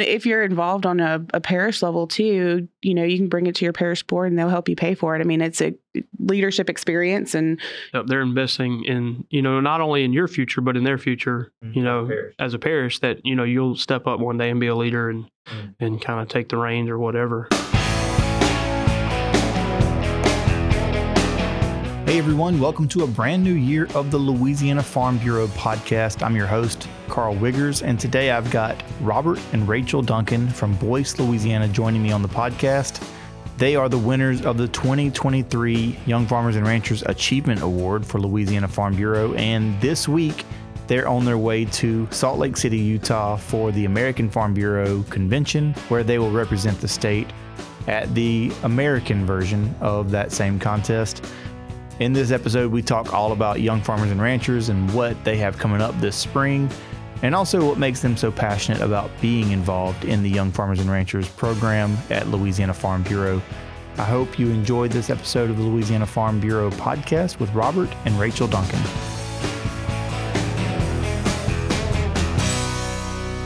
[0.00, 3.54] If you're involved on a, a parish level too, you know, you can bring it
[3.56, 5.20] to your parish board and they'll help you pay for it.
[5.20, 5.74] I mean, it's a
[6.18, 7.60] leadership experience and
[7.94, 11.52] Yep, they're investing in you know not only in your future but in their future.
[11.64, 11.76] Mhm.
[11.76, 12.34] You know, Parish.
[12.38, 15.08] as a parish, that you know you'll step up one day and be a leader
[15.10, 15.74] and Mm.
[15.80, 17.48] and kind of take the reins or whatever.
[22.10, 26.24] Hey everyone, welcome to a brand new year of the Louisiana Farm Bureau podcast.
[26.24, 31.20] I'm your host, Carl Wiggers, and today I've got Robert and Rachel Duncan from Boyce,
[31.20, 33.00] Louisiana, joining me on the podcast.
[33.58, 38.66] They are the winners of the 2023 Young Farmers and Ranchers Achievement Award for Louisiana
[38.66, 40.44] Farm Bureau, and this week
[40.88, 45.74] they're on their way to Salt Lake City, Utah for the American Farm Bureau convention,
[45.88, 47.28] where they will represent the state
[47.86, 51.24] at the American version of that same contest.
[52.00, 55.58] In this episode, we talk all about young farmers and ranchers and what they have
[55.58, 56.70] coming up this spring,
[57.20, 60.90] and also what makes them so passionate about being involved in the Young Farmers and
[60.90, 63.42] Ranchers program at Louisiana Farm Bureau.
[63.98, 68.18] I hope you enjoyed this episode of the Louisiana Farm Bureau podcast with Robert and
[68.18, 68.80] Rachel Duncan.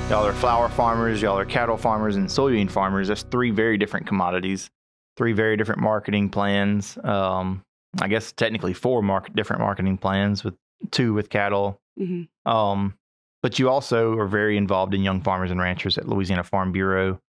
[0.08, 3.08] Y'all are flower farmers, y'all are cattle farmers, and soybean farmers.
[3.08, 4.70] That's three very different commodities,
[5.16, 6.96] three very different marketing plans.
[7.02, 7.64] Um,
[8.00, 10.54] I guess technically four market different marketing plans with
[10.90, 11.80] two with cattle.
[11.98, 12.28] mhm.
[12.46, 12.94] Um,
[13.42, 17.20] but you also are very involved in young farmers and ranchers at Louisiana Farm Bureau.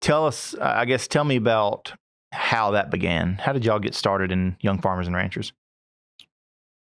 [0.00, 1.92] Tell us, I guess, tell me about
[2.32, 3.34] how that began.
[3.34, 5.52] How did y'all get started in young farmers and ranchers?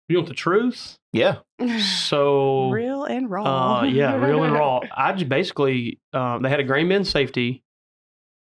[0.08, 0.98] You want the truth?
[1.12, 1.38] Yeah.
[1.80, 3.78] So real and raw.
[3.80, 4.80] Uh, yeah, real and raw.
[4.96, 7.62] I just basically um, they had a grain bin safety,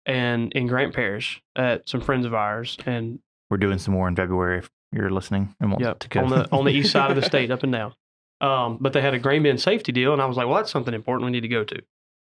[0.04, 3.18] and in Grant Parish at some friends of ours, and
[3.50, 6.24] We're doing some more in February if you're listening and want yeah, to go.
[6.24, 7.94] on the on the east side of the state, up and down.
[8.40, 10.70] Um, but they had a grain bin safety deal, and I was like, well, that's
[10.70, 11.82] something important we need to go to.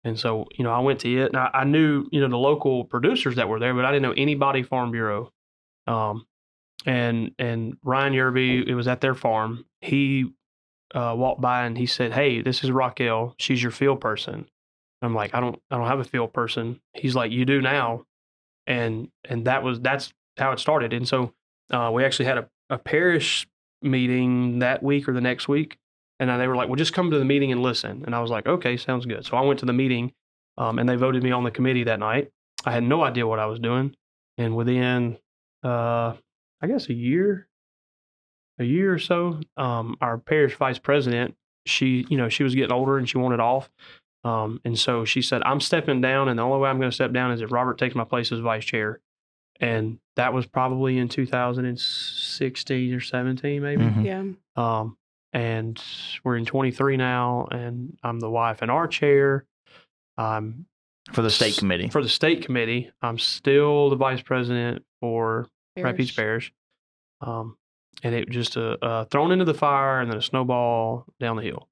[0.03, 2.37] And so, you know, I went to it, and I, I knew, you know, the
[2.37, 5.31] local producers that were there, but I didn't know anybody Farm Bureau.
[5.85, 6.25] Um,
[6.85, 9.65] and and Ryan Yerby, it was at their farm.
[9.81, 10.31] He
[10.95, 13.35] uh, walked by and he said, "Hey, this is Raquel.
[13.37, 14.47] She's your field person."
[15.03, 18.05] I'm like, "I don't, I don't have a field person." He's like, "You do now,"
[18.65, 20.11] and and that was that's
[20.41, 20.91] how it started.
[20.91, 21.33] And so
[21.71, 23.47] uh, we actually had a, a parish
[23.81, 25.77] meeting that week or the next week,
[26.19, 28.29] and they were like, "Well, just come to the meeting and listen." And I was
[28.29, 30.13] like, "Okay, sounds good." So I went to the meeting,
[30.57, 32.31] um, and they voted me on the committee that night.
[32.65, 33.95] I had no idea what I was doing,
[34.37, 35.17] and within,
[35.63, 36.13] uh,
[36.61, 37.47] I guess a year,
[38.59, 41.35] a year or so, um, our parish vice president,
[41.65, 43.69] she, you know, she was getting older and she wanted off.
[44.23, 46.95] Um, and so she said, I'm stepping down, and the only way I'm going to
[46.95, 48.99] step down is if Robert takes my place as vice chair.
[49.61, 53.83] And that was probably in 2016 or 17, maybe.
[53.83, 54.05] Mhm.
[54.05, 54.23] yeah.
[54.61, 54.97] Um,
[55.33, 55.81] and
[56.23, 59.45] we're in 23 now, and I'm the wife in our chair.
[60.17, 60.65] I'm
[61.13, 61.87] for the state s- committee.
[61.89, 62.91] for the state committee.
[63.01, 66.51] I'm still the vice president for Rapides Parish.
[67.21, 67.55] Um,
[68.03, 71.43] and it just uh, uh, thrown into the fire and then a snowball down the
[71.43, 71.67] hill.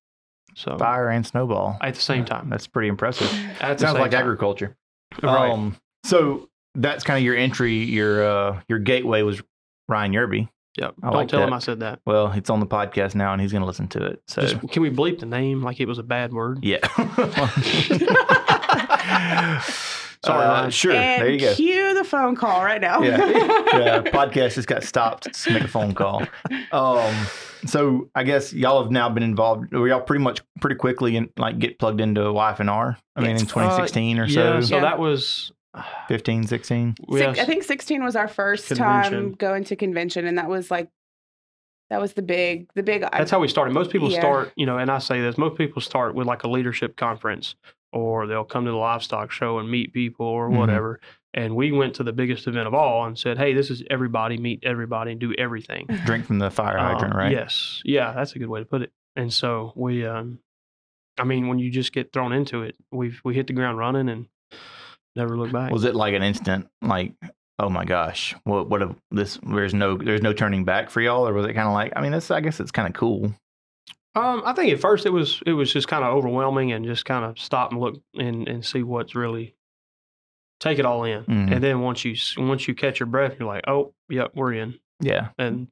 [0.55, 1.77] So Fire and snowball.
[1.81, 2.49] at the same time.
[2.49, 3.27] That's pretty impressive.
[3.61, 4.21] At Sounds like time.
[4.21, 4.75] agriculture.
[5.21, 5.51] Right.
[5.51, 7.73] Um, so that's kind of your entry.
[7.75, 9.41] Your uh, your gateway was
[9.87, 10.49] Ryan Yerby.
[10.77, 10.93] yep.
[11.01, 11.53] I Don't like tell him.
[11.53, 11.99] I said that.
[12.05, 14.21] Well, it's on the podcast now, and he's going to listen to it.
[14.27, 16.63] So Just, can we bleep the name like it was a bad word?
[16.63, 16.79] yeah.
[20.25, 20.71] Sorry, Uh, Ryan.
[20.71, 20.91] sure.
[20.93, 21.53] and there you go.
[21.55, 23.01] Cue the phone call right now.
[23.01, 23.17] Yeah.
[23.25, 25.27] yeah, podcast just got stopped.
[25.27, 26.23] Let's make a phone call.
[26.73, 27.15] Um,
[27.65, 29.73] so I guess y'all have now been involved.
[29.73, 32.97] Were y'all pretty much pretty quickly and like get plugged into YF&R?
[33.15, 34.81] I mean, in 2016 or Yeah, so, so Yeah.
[34.81, 35.53] that was
[36.07, 36.95] 15, 16.
[37.11, 39.11] Six, have- I think 16 was our first Convention.
[39.13, 40.89] time going to convention, and that was like,
[41.89, 43.01] that was the big, the big.
[43.01, 43.73] That's how we started.
[43.73, 44.19] Most people Yeah.
[44.19, 47.55] start, you know, and I say this, most people start with like a leadership conference
[47.91, 50.57] or they'll come to the livestock show and meet people or Mhm.
[50.57, 50.99] whatever.
[51.33, 54.37] And we went to the biggest event of all and said, hey, this is everybody,
[54.37, 55.87] meet everybody and do everything.
[56.05, 57.31] Drink from the fire hydrant, Um, right?
[57.31, 57.81] Yes.
[57.83, 58.91] Yeah, that's a good way to put it.
[59.15, 60.37] And so we, um,
[61.17, 64.09] I mean, when you just get thrown into it, we've, we hit the ground running
[64.09, 64.27] and
[65.15, 65.71] never look back.
[65.71, 67.13] Was it like an instant, like,
[67.57, 71.27] oh my gosh, what, what, a, this, there's no, there's no turning back for y'all?
[71.27, 73.33] Or was it kind of like, I mean, this, I guess it's kind of cool.
[74.15, 77.05] Um, I think at first it was it was just kind of overwhelming and just
[77.05, 79.55] kind of stop and look and, and see what's really
[80.59, 81.23] take it all in.
[81.23, 81.53] Mhm.
[81.53, 84.79] And then once you once you catch your breath, you're like, oh, yep, we're in.
[84.99, 85.29] Yeah.
[85.37, 85.67] And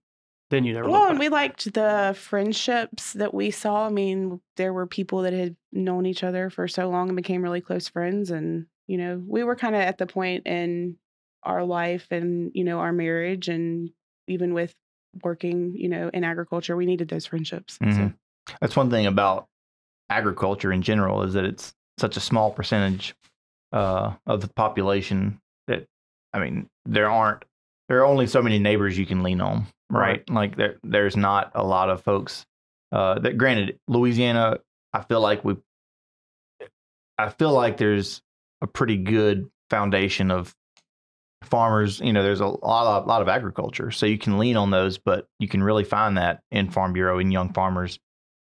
[0.50, 3.88] then you never Well, and we liked the friendships that we saw.
[3.88, 7.42] I mean, there were people that had known each other for so long and became
[7.42, 8.30] really close friends.
[8.30, 10.98] And, you know, we were kind of at the point in
[11.44, 13.92] our life and, you know, our marriage and
[14.28, 14.74] even with
[15.24, 17.76] working, you know, in agriculture, we needed those friendships.
[17.76, 18.16] So, Mhm.
[18.62, 19.48] That's one thing about
[20.10, 23.14] agriculture in general is that it's such a small percentage
[23.74, 25.86] uh, of the population that
[26.34, 27.44] I mean, there aren't
[27.90, 30.02] there are only so many neighbors you can lean on, right?
[30.10, 30.30] Right.
[30.30, 32.46] Like there there's not a lot of folks
[32.92, 34.60] uh, that granted Louisiana,
[34.94, 35.58] I feel like we
[37.18, 38.22] I feel like there's
[38.62, 40.54] a pretty good foundation of
[41.44, 43.92] farmers, you know, there's a lot of lot of agriculture.
[43.92, 47.20] So you can lean on those, but you can really find that in Farm Bureau
[47.20, 48.00] and young farmers.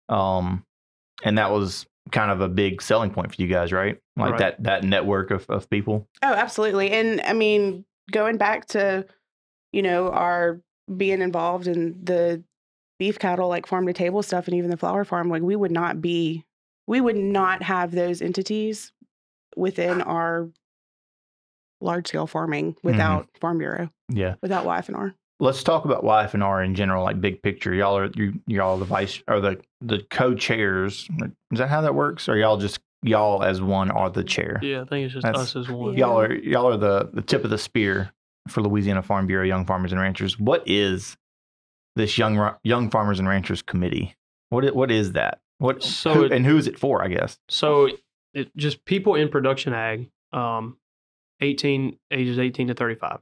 [0.09, 0.63] Um
[1.23, 3.97] and that was kind of a big selling point for you guys, right?
[4.17, 4.39] Like Right.
[4.39, 6.07] that that network of, of people.
[6.21, 6.91] Oh, absolutely.
[6.91, 9.05] And I mean, going back to,
[9.71, 10.59] you know, our
[10.95, 12.43] being involved in the
[12.99, 15.71] beef cattle, like farm to table stuff, and even the flower farm, like we would
[15.71, 16.43] not be,
[16.87, 18.91] we would not have those entities
[19.57, 20.49] within our
[21.81, 22.87] large scale farming mm-hmm.
[22.87, 24.35] without Farm Bureau, Yeah.
[24.41, 25.13] without YF&R.
[25.39, 27.73] Let's talk about YF&R in general, like big picture.
[27.73, 31.09] Y'all are you y'all the vice or the the co-chairs.
[31.51, 32.29] Is that how that works?
[32.29, 34.59] Or y'all just y'all as one are the chair?
[34.61, 35.97] Yeah, I think it's just That's- us as one.
[35.97, 38.13] Y'all are y'all are the the tip of the spear
[38.47, 40.39] for Louisiana Farm Bureau Young Farmers and Ranchers.
[40.39, 41.17] What is
[41.95, 44.15] this young young farmers and ranchers committee?
[44.49, 45.41] What what is that?
[45.57, 47.03] What So who, it- and who is it for?
[47.03, 47.37] I guess.
[47.49, 47.89] So
[48.33, 50.77] it just people in production ag, um,
[51.41, 53.19] eighteen ages eighteen to thirty five.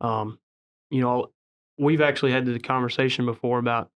[0.00, 0.38] Um,
[0.90, 1.28] you know,
[1.78, 3.90] we've actually had the conversation before about,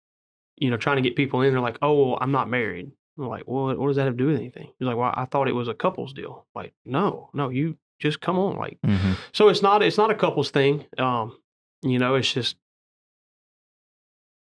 [0.57, 1.53] you know, trying to get people in.
[1.53, 4.19] They're like, "Oh, well, I'm not married." I'm like, "Well, what does that have to
[4.19, 7.31] do with anything?" He's like, "Well, I thought it was a couples deal." Like, no,
[7.35, 8.57] no, you just come on.
[8.57, 9.13] Like, Mm-hmm.
[9.33, 10.85] so it's not it's not a couples thing.
[10.99, 11.37] Um,
[11.83, 12.57] you know, it's just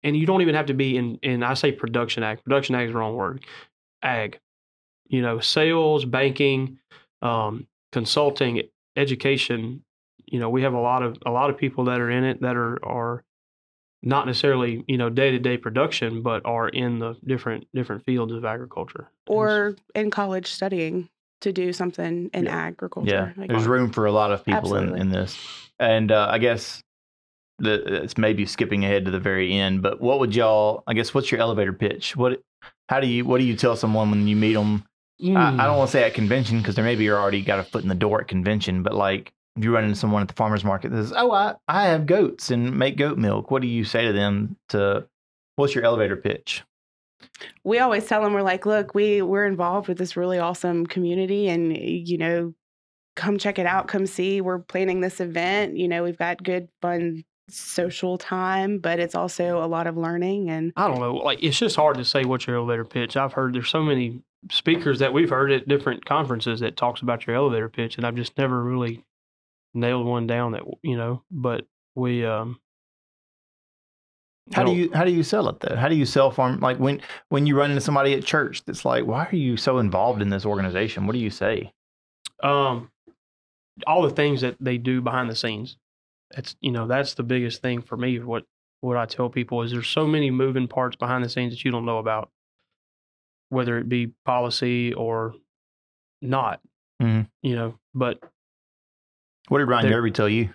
[0.04, 2.44] and you don't even have to be in in I say production ag.
[2.44, 3.44] Production ag is the wrong word.
[4.04, 4.40] Ag.
[5.10, 6.80] You know, sales, banking,
[7.22, 8.62] um, consulting,
[8.96, 9.84] education,
[10.26, 12.42] you know, we have a lot of a lot of people that are in it
[12.42, 13.24] that are are
[14.04, 19.10] not necessarily, you know, day-to-day production, but are in the different different fields of agriculture.
[19.28, 21.10] Or in college studying
[21.42, 22.56] to do something in Yeah.
[22.56, 23.34] agriculture.
[23.36, 25.38] Yeah, Like, there's room for a lot of people in, in this.
[25.80, 26.82] And uh, I guess
[27.60, 30.84] the, it's maybe skipping ahead to the very end, but what would y'all?
[30.88, 32.16] I guess what's your elevator pitch?
[32.16, 32.42] What?
[32.90, 33.26] How do you?
[33.26, 34.84] What do you tell someone when you meet them?
[35.20, 35.58] I, I Mm.
[35.58, 37.90] don't want to say at convention because there maybe you're already got a foot in
[37.90, 40.92] the door at convention, but like if you run into someone at the farmers market
[40.92, 44.06] that says, "Oh, I I have goats and make goat milk," what do you say
[44.06, 44.58] to them?
[44.70, 45.08] To
[45.56, 46.64] what's your elevator pitch?
[47.64, 51.50] we always tell them we're like look we we're involved with this really awesome community
[51.50, 52.54] and you know
[53.16, 56.68] come check it out come see we're planning this event you know we've got good
[56.82, 61.16] fun social time but it's also a lot of learning and I don't know.
[61.16, 63.18] Like it's just hard to say what's your elevator pitch.
[63.18, 64.22] I've heard there's so many
[64.52, 68.16] speakers that we've heard at different conferences that talks about your elevator pitch, and I've
[68.16, 69.04] just never really
[69.74, 71.24] nailed one down that you know.
[71.32, 72.60] But we um.
[74.54, 75.76] How do you how do you sell it though?
[75.76, 78.86] How do you sell farm like when when you run into somebody at church that's
[78.86, 81.06] like, why are you so involved in this organization?
[81.06, 81.74] What do you say?
[82.44, 82.92] um
[83.86, 85.78] all the things that they do behind the scenes
[86.32, 88.44] that's you know that's the biggest thing for me what
[88.82, 91.72] what i tell people is there's so many moving parts behind the scenes that you
[91.72, 92.30] don't know about
[93.50, 95.34] whether it be policy or
[96.22, 96.60] not
[97.02, 97.30] Mhm.
[97.42, 98.20] you know but
[99.50, 100.50] What did Ryan There- Yerby tell you?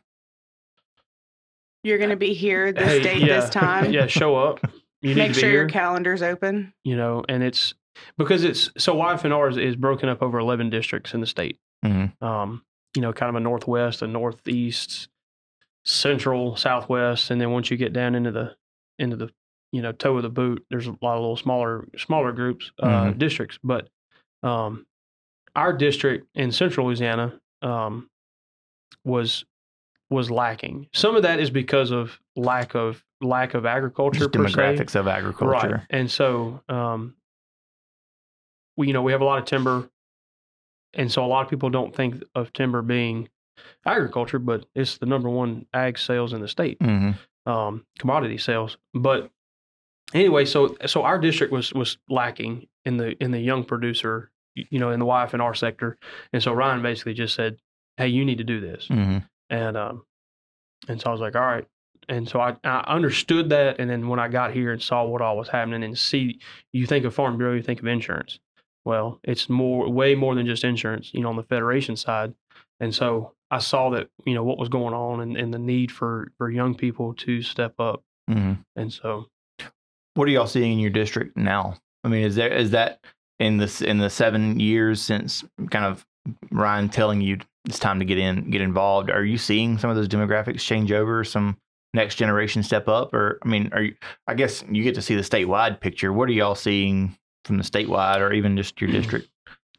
[1.85, 4.61] you're going to be here this hey, date yeah, this time yeah show up
[5.03, 7.75] you need make to be sure here your calendar's open you know and it's
[8.17, 12.13] because it's so YF&R is, is broken up over 11 districts in the state Mhm.
[12.23, 12.65] um,
[12.95, 15.09] you know, kind of a northwest, a northeast,
[15.85, 18.55] central, southwest, and then once you get down into the
[18.99, 19.31] into the
[19.73, 22.87] you know toe of the boot, there's a lot of little smaller smaller groups uh,
[23.07, 23.19] Mhm.
[23.19, 23.59] districts.
[23.65, 23.89] But
[24.43, 24.87] um,
[25.57, 28.09] our district in central Louisiana um,
[29.05, 29.45] was
[30.11, 30.89] was lacking.
[30.93, 34.55] Some of that is because of lack of lack of agriculture Just per se.
[34.55, 35.49] demographics of agriculture.
[35.77, 35.81] Right.
[35.91, 37.15] And so, um,
[38.77, 39.89] we, you know, we have a lot of timber.
[40.95, 43.29] And so a lot of people don't think of timber being
[43.87, 47.13] agriculture, but it's the number one ag sales in the state, hmm
[47.47, 48.77] um, commodity sales.
[48.95, 49.31] But
[50.15, 54.79] anyway, so, so our district was, was lacking in the, in the young producer, you
[54.79, 55.99] know, in the YF&R sector.
[56.33, 57.57] And so Ryan basically just said,
[57.97, 58.87] Hey, you need to do this.
[58.89, 59.19] hmm
[59.51, 60.05] And um,
[60.89, 61.67] and so I was like, all right.
[62.09, 63.79] And so I, I understood that.
[63.79, 66.41] And then when I got here and saw what all was happening and see,
[66.73, 68.41] you think of Farm Bureau, you think of insurance.
[68.85, 72.35] Well, it's more, way more than just insurance, you know, on the federation side.
[72.81, 75.93] And so I saw that, you know, what was going on and, and the need
[75.93, 78.03] for, for young people to step up.
[78.29, 79.27] hmm And so,
[80.15, 81.77] What are y'all seeing in your district now?
[82.05, 83.01] I mean, is there is that
[83.39, 86.05] in this in the seven years since kind of
[86.51, 89.11] Ryan telling you it's time to get in, get involved?
[89.11, 91.25] Are you seeing some of those demographics change over?
[91.25, 91.57] Some
[91.95, 93.95] next generation step up, or I mean, are you?
[94.27, 96.13] I guess you get to see the statewide picture.
[96.13, 99.29] What are y'all seeing from the statewide, or even just your district?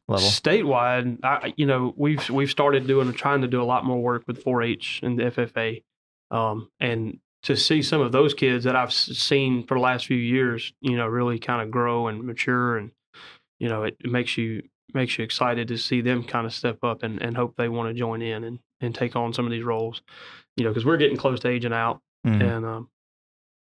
[0.07, 0.27] level?
[0.27, 4.23] statewide, I, you know, we've we've started doing trying to do a lot more work
[4.27, 5.83] with 4-H and the FFA,
[6.31, 10.17] um, and to see some of those kids that I've seen for the last few
[10.17, 12.91] years, you know, really kind of grow and mature, and
[13.59, 16.77] you know, it, it makes you makes you excited to see them kind of step
[16.83, 19.51] up and, and hope they want to join in and, and take on some of
[19.51, 20.03] these roles,
[20.55, 22.41] you know, because we're getting close to aging out, Mhm.
[22.41, 22.89] and um,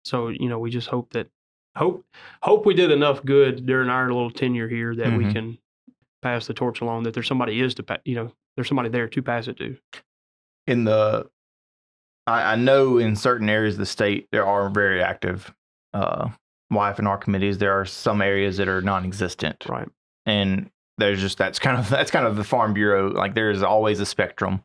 [0.05, 1.27] so you know, we just hope that
[1.75, 2.05] hope
[2.41, 5.33] hope we did enough good during our little tenure here that we Mhm.
[5.33, 5.57] can
[6.23, 7.03] pass the torch along.
[7.03, 9.77] That there's somebody is to pa- you know there's somebody there to pass it to.
[10.65, 11.29] in the
[12.27, 15.53] I, I know in certain areas of the state there are very active
[15.93, 16.29] uh
[16.71, 17.57] YF&R committees.
[17.57, 19.65] There are some areas that are non existent.
[19.67, 19.87] Right.
[20.25, 23.09] And there's just that's kind of that's kind of the farm bureau.
[23.09, 24.63] Like there's always a spectrum.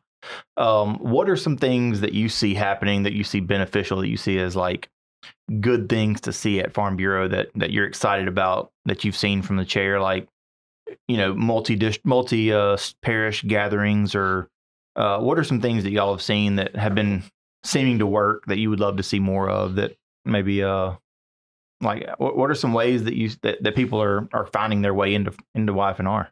[0.55, 4.15] Um, what are some things that you see happening that you see beneficial that you
[4.15, 4.89] see as like
[5.59, 9.41] good things to see at Farm Bureau that that you're excited about that you've seen
[9.41, 10.27] from the chair, like
[11.07, 14.49] you know multi dish multi uh, parish gatherings or
[14.95, 17.23] uh, what are some things that y'all have seen that have been
[17.63, 20.93] seeming to work that you would love to see more of that maybe uh
[21.81, 24.93] like what, what are some ways that you that, that people are are finding their
[24.93, 26.31] way into into YF&R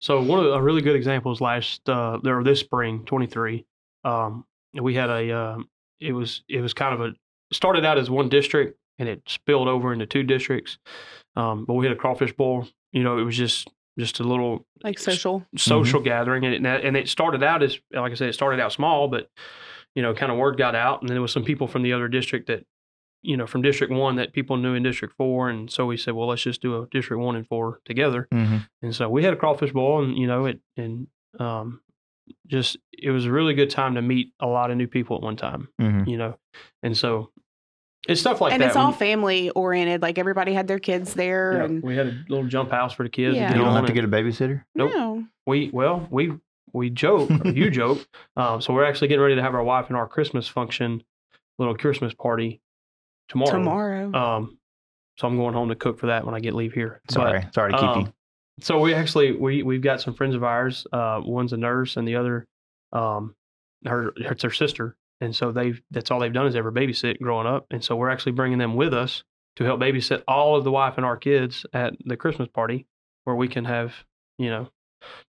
[0.00, 3.64] So one of the, a really good examples last uh, or this spring, 23.
[4.04, 5.68] Um, we had a um,
[6.00, 7.14] it was it was kind of a
[7.52, 10.78] started out as one district and it spilled over into two districts.
[11.36, 12.68] Um, but we had a crawfish boil.
[12.92, 13.68] You know, it was just
[13.98, 15.46] just a little like social.
[15.56, 18.72] social gathering, and it, and it started out as like I said, it started out
[18.72, 19.30] small, but
[19.96, 21.92] you know, kind of word got out, and then there was some people from the
[21.92, 22.64] other district that
[23.22, 26.14] you know from District One that people knew in District Four, and so we said,
[26.14, 28.28] well, let's just do a District One and Four together.
[28.32, 28.58] mm-hmm.
[28.82, 31.08] And so we had a crawfish boil, and you know it, and
[31.40, 31.80] um,
[32.46, 35.22] just it was a really good time to meet a lot of new people at
[35.22, 36.08] one time, Mm-hmm.
[36.08, 36.38] you know,
[36.82, 37.30] and so
[38.08, 38.66] it's stuff like and that.
[38.66, 40.02] And it's all family oriented.
[40.02, 43.02] Like everybody had their kids there, yeah, and we had a little jump house for
[43.02, 43.34] the kids.
[43.34, 43.50] Yeah.
[43.52, 44.92] you don't have to get a babysitter Nope.
[44.94, 46.34] no, we well we
[46.72, 48.06] we joke or you joke.
[48.36, 51.02] Um, so we're actually getting ready to have our YF&R christmas function
[51.58, 52.60] little christmas party
[53.28, 53.52] tomorrow.
[53.52, 54.12] Tomorrow.
[54.14, 54.58] um
[55.16, 57.00] so i'm going home to cook for that when i get leave here.
[57.06, 58.12] But, sorry sorry to keep um, you
[58.60, 62.06] so we actually we we've got some friends of ours uh one's a nurse and
[62.06, 62.46] the other
[62.92, 63.34] um
[63.86, 64.96] her it's her sister.
[65.20, 67.66] And so they've that's all they've done is ever babysit growing up.
[67.70, 69.24] And so we're actually bringing them with us
[69.56, 72.86] to help babysit all of the YF&R kids at the christmas party
[73.24, 73.94] where we can have
[74.38, 74.68] you know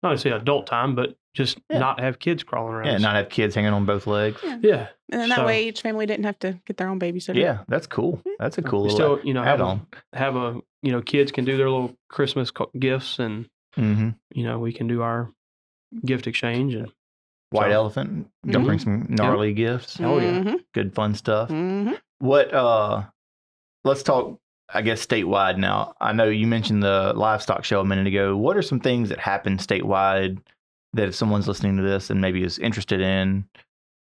[0.02, 1.78] not to say adult time but just Yeah.
[1.78, 4.58] not have kids crawling around yeah not have kids hanging on both legs yeah.
[4.62, 7.36] yeah and then that so- way each family didn't have to get their own babysitter.
[7.36, 9.86] yeah that's cool that's a cool we little still you know add have a, on
[10.14, 14.10] have a you know kids can do their little christmas gifts and mm-hmm.
[14.32, 15.30] you know we can do our
[16.04, 16.90] gift exchange and
[17.50, 20.40] white So- elephant go bring some gnarly gifts Oh, yeah.
[20.40, 21.98] Mhm, good fun stuff mhm.
[22.18, 23.04] What uh
[23.84, 25.94] let's talk I guess statewide now.
[26.00, 28.36] I know you mentioned the livestock show a minute ago.
[28.36, 30.38] What are some things that happen statewide
[30.94, 33.44] that if someone's listening to this and maybe is interested in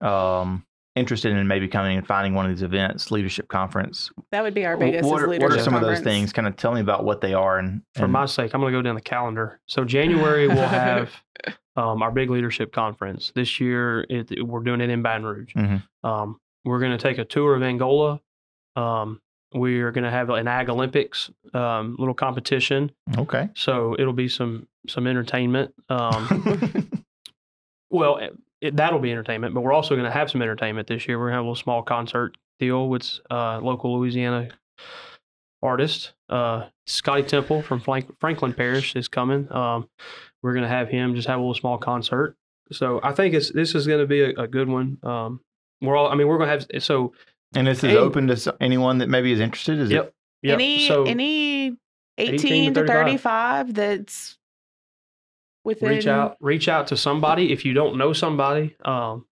[0.01, 0.65] um
[0.95, 4.09] interested in maybe coming and finding one of these events, leadership conference.
[4.31, 5.03] That would be our wh- biggest.
[5.09, 6.31] What is are, what are leadership some of those things?
[6.31, 8.77] Kind of tell me about what they are and, for my sake, I'm going to
[8.77, 9.59] go down the calendar.
[9.67, 11.11] So January we'll have
[11.75, 13.33] um, our big leadership conference.
[13.35, 15.53] This year it, we're doing it in Baton Rouge.
[15.53, 15.83] Mhm.
[16.05, 18.21] Um, we're going to take a tour of Angola.
[18.77, 19.19] Um,
[19.55, 22.91] we're going to have an Ag Olympics um, little competition.
[23.17, 23.49] Okay.
[23.55, 25.73] So it'll be some some entertainment.
[25.89, 26.89] Um,
[27.89, 31.07] well, it, it, that'll be entertainment, but we're also going to have some entertainment this
[31.07, 31.17] year.
[31.17, 34.49] We're going to have a little small concert deal with uh, local Louisiana
[35.63, 36.13] artist.
[36.29, 39.51] Uh, Scotty Temple from Frank, Franklin Parish is coming.
[39.51, 39.87] Um,
[40.43, 42.35] we're going to have him just have a little small concert.
[42.71, 44.97] So I think it's this is going to be a, a good one.
[45.03, 45.39] Um,
[45.81, 46.07] we're all.
[46.07, 47.13] I mean, we're going to have so.
[47.55, 49.79] And this is And- open to anyone that maybe is interested.
[49.79, 50.13] Is Yep.
[50.43, 50.53] Yep.
[50.55, 51.75] Any so any
[52.17, 53.67] 18 18, to to 35.
[53.67, 54.37] 35 that's
[55.63, 58.75] within reach out, reach out to somebody if you don't know somebody.
[58.85, 59.25] Um.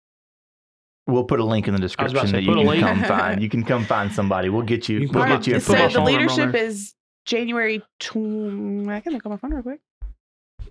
[1.08, 2.84] We'll put a link in the was about to description say, that you can link.
[2.84, 3.42] come find.
[3.42, 4.50] You can come find somebody.
[4.50, 5.00] We'll get you.
[5.00, 6.94] You we'll get you so the phone number on leadership is
[7.26, 7.80] January.
[8.00, 9.82] Tw- I can look on my phone real quick.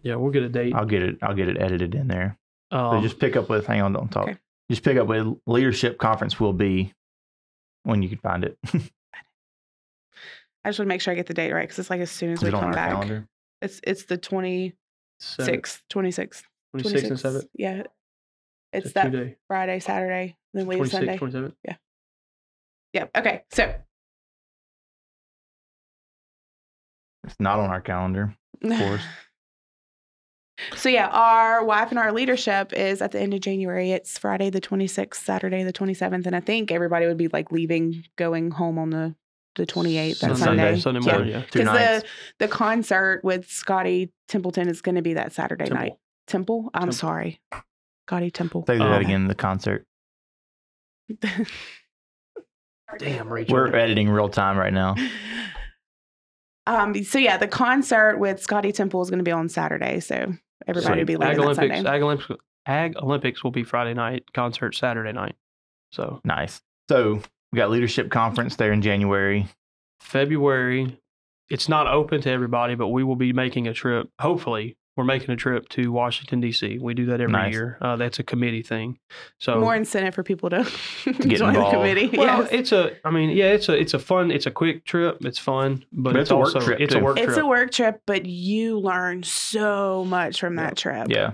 [0.03, 0.73] yeah, we'll get a date.
[0.75, 1.19] I'll get it.
[1.21, 2.39] I'll get it edited in there.
[2.73, 3.67] So Um, just pick up with.
[3.67, 4.29] Hang on, don't talk.
[4.29, 4.39] Okay.
[4.71, 6.95] Just pick up with leadership conference will be
[7.85, 8.59] when you can find it.
[10.65, 12.11] I just want to make sure I get the date right because it's like as
[12.11, 12.91] soon as Is we it on come our back.
[12.91, 13.29] calendar?
[13.63, 14.75] It's it's the twenty
[15.19, 17.47] sixth, twenty sixth, twenty sixth and 7th.
[17.55, 17.83] Yeah,
[18.73, 19.37] it's Just that.
[19.49, 21.19] Friday, Saturday, then leave 26th, Sunday.
[21.19, 21.55] 27th.
[22.93, 23.07] Yeah.
[23.17, 23.43] Okay.
[23.53, 23.75] So
[27.25, 28.35] It's not on our calendar.
[28.63, 29.03] Of course.
[30.77, 33.93] So yeah, our YF&R leadership is at the end of January.
[33.93, 38.05] It's Friday the 26th, Saturday the 27th, and I think everybody would be like leaving,
[38.17, 39.15] going home on the
[39.57, 40.21] the 28th.
[40.21, 40.77] That Sunday.
[40.77, 40.81] Sunday.
[40.81, 41.29] Sunday morning.
[41.33, 41.41] Yeah.
[41.51, 42.03] Because nights.
[42.39, 45.83] the the concert with Scotty Templeton is going to be that Saturday Temple.
[45.85, 45.93] night.
[46.29, 46.71] Temple.
[46.73, 46.93] I'm Temple.
[46.97, 47.41] sorry,
[48.07, 48.65] Scotty Temple.
[48.67, 49.27] Say that Um, again.
[49.27, 49.85] The concert.
[52.99, 53.55] Damn, Rachel.
[53.55, 54.95] We're editing real time right now.
[56.67, 57.03] um.
[57.05, 60.01] So yeah, the concert with Scotty Temple is going to be on Saturday.
[60.01, 60.35] So
[60.67, 61.91] everybody will be Ag leaving that Olympics, Sunday.
[61.91, 62.31] Ag Olympics,
[62.67, 64.25] Ag Olympics will be Friday night.
[64.33, 65.37] Concert Saturday night.
[65.93, 66.63] So Nice.
[66.89, 67.21] So
[67.53, 69.49] we got leadership conference there in January.
[70.01, 70.99] February,
[71.49, 74.09] it's not open to everybody, but we will be making a trip.
[74.21, 76.79] Hopefully, we're making a trip to Washington D.C.
[76.79, 77.53] We do that every Nice.
[77.55, 77.79] year.
[77.81, 78.99] Uh, that's a committee thing.
[79.39, 80.69] So More incentive for people to,
[81.05, 81.75] get join involved.
[81.75, 82.17] the committee.
[82.19, 82.49] Well, yes.
[82.53, 82.97] it's a.
[83.05, 83.79] I mean, yeah, it's a.
[83.79, 84.31] It's a fun.
[84.31, 85.19] It's a quick trip.
[85.25, 87.01] It's fun, but, But it's, it's a work also trip, it's too.
[87.01, 87.39] a work it's trip.
[87.39, 91.07] a work trip, but you learn so much from that trip.
[91.09, 91.33] Yeah.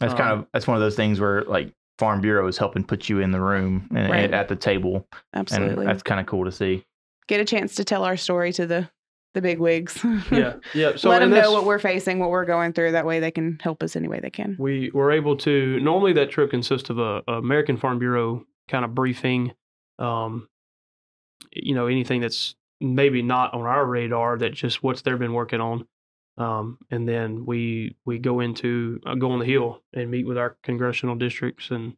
[0.00, 2.82] That's Um, kind of that's one of those things where like Farm Bureau is helping
[2.84, 4.24] put you in the room and, Right.
[4.24, 5.84] and at the table, absolutely.
[5.84, 6.84] and that's kind of cool to see.
[7.28, 8.90] Get a chance to tell our story to the
[9.34, 9.98] the big wigs.
[10.30, 10.96] yeah, yeah.
[10.96, 12.92] So Let them know what we're facing, what we're going through.
[12.92, 14.56] That way, they can help us any way they can.
[14.58, 18.84] we were able to normally that trip consists of a, a American Farm Bureau kind
[18.84, 19.52] of briefing,
[19.98, 20.48] um,
[21.52, 25.60] you know, anything that's maybe not on our radar that just what's they've been working
[25.60, 25.86] on,
[26.38, 30.38] um, and then we we go into uh, go on the hill and meet with
[30.38, 31.94] our congressional districts and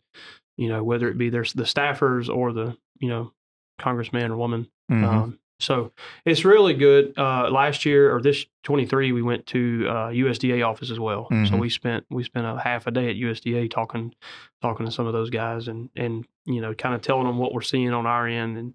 [0.57, 3.33] you know whether it be their the staffers or the you know
[3.79, 5.05] congressman or woman Mhm.
[5.05, 5.93] um, so
[6.25, 7.15] it's really good.
[7.17, 11.27] Uh, last year or this 23, we went to uh, USDA office as well.
[11.31, 11.59] So Mhm.
[11.61, 14.15] we spent we spent a half a day at USDA talking
[14.63, 17.53] talking to some of those guys and and you know kind of telling them what
[17.55, 18.75] we're seeing on our end and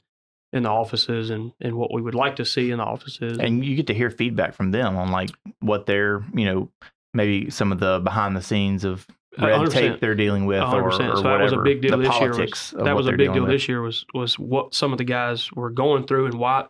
[0.53, 3.37] in the offices and and what we would like to see in the offices.
[3.39, 6.69] and you get to hear feedback from them on like what they're you know
[7.13, 9.05] maybe some of the behind the scenes of
[9.39, 10.91] red hundred tape they're dealing with A or, or.
[10.91, 11.21] So whatever.
[11.23, 12.31] that was a big deal the this year.
[12.31, 13.51] politics Was, that was a big deal with.
[13.51, 13.81] this year.
[13.81, 16.69] Was was what some of the guys were going through and what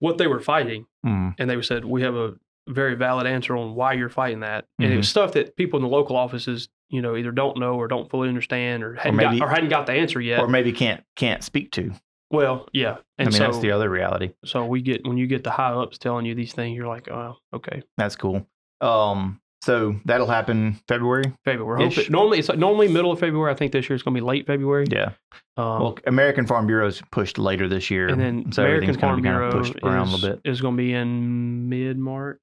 [0.00, 0.86] what they were fighting.
[1.06, 2.34] Mm, and they said we have a
[2.66, 5.82] very valid answer on why you're fighting that and it was stuff that people in
[5.82, 9.38] the local offices you know either don't know or don't fully understand or hadn't, maybe-
[9.38, 11.92] got, or hadn't got the answer yet or maybe can't can't speak to.
[12.30, 14.32] well yeah and I mean so that's the other reality.
[14.46, 17.06] so we get when you get the high ups telling you these things you're like
[17.10, 18.46] oh okay That's cool.
[18.80, 21.24] Um, so that'll happen February.
[21.44, 21.78] February.
[21.80, 23.50] We're hoping, normally it's like normally middle of February.
[23.50, 24.86] I think this year it's going to be late February.
[24.90, 25.12] Yeah.
[25.56, 29.10] Um, well, American Farm Bureau's pushed later this year, and then so American everything's going
[29.10, 30.50] Farm to be kind Bureau of pushed around a is, little bit.
[30.50, 32.38] is going to be in mid March.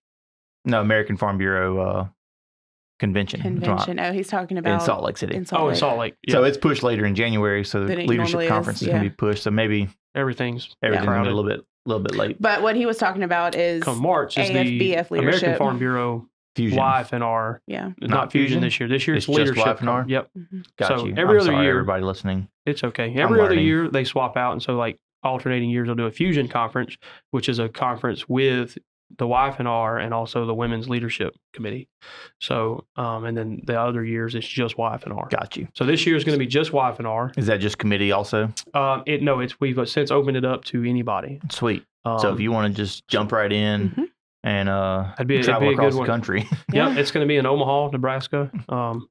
[0.65, 2.07] No, American Farm Bureau uh,
[2.99, 3.99] convention, Convention.
[3.99, 5.35] Oh, he's talking about in Salt Lake City.
[5.35, 5.79] in Salt Oh, in Lake.
[5.79, 6.15] Salt Lake.
[6.27, 7.63] Yeah, So it's pushed later in January.
[7.65, 9.03] So the leadership normally is, conference is, going yeah.
[9.03, 9.43] to be pushed.
[9.43, 11.31] So maybe everything's everything's going to be crowded.
[11.31, 12.41] a little bit, a little bit late.
[12.41, 15.57] But what he was talking about is Come March is the AFBF American.
[15.57, 16.77] Farm Bureau Fusion.
[16.79, 17.61] YF and R.
[17.67, 17.91] yeah.
[18.01, 18.61] Not, Not Fusion, Fusion?
[18.61, 18.89] this year.
[18.89, 19.79] This year It's it's, just leadership.
[19.79, 20.05] YF&R?
[20.07, 20.29] Yep.
[20.37, 20.65] Mhm.
[20.77, 21.11] Got so you.
[21.15, 22.47] every I'm other sorry, year- everybody listening.
[22.65, 23.13] It's okay.
[23.15, 23.65] Every other learning.
[23.65, 26.97] year they swap out, and so like alternating years, they'll do a fusion conference,
[27.31, 28.77] which is a conference with
[29.17, 31.89] the YF&R, and also the Women's Leadership Committee.
[32.39, 35.27] So, um, and then the other years it's just YF&R.
[35.29, 35.67] Got you.
[35.75, 37.33] So this year is going to be just YF&R.
[37.37, 38.53] Is that just committee also?
[38.73, 41.41] Um, it no, it's we've since opened it up to anybody.
[41.49, 41.83] Sweet.
[42.05, 44.05] Um, so if you want to just jump right in Mhm.
[44.43, 46.07] And uh, That'd be- it'd travel be a good across the one.
[46.07, 46.49] country.
[46.73, 48.51] yep, it's going to be in Omaha, Nebraska.
[48.69, 49.07] Um,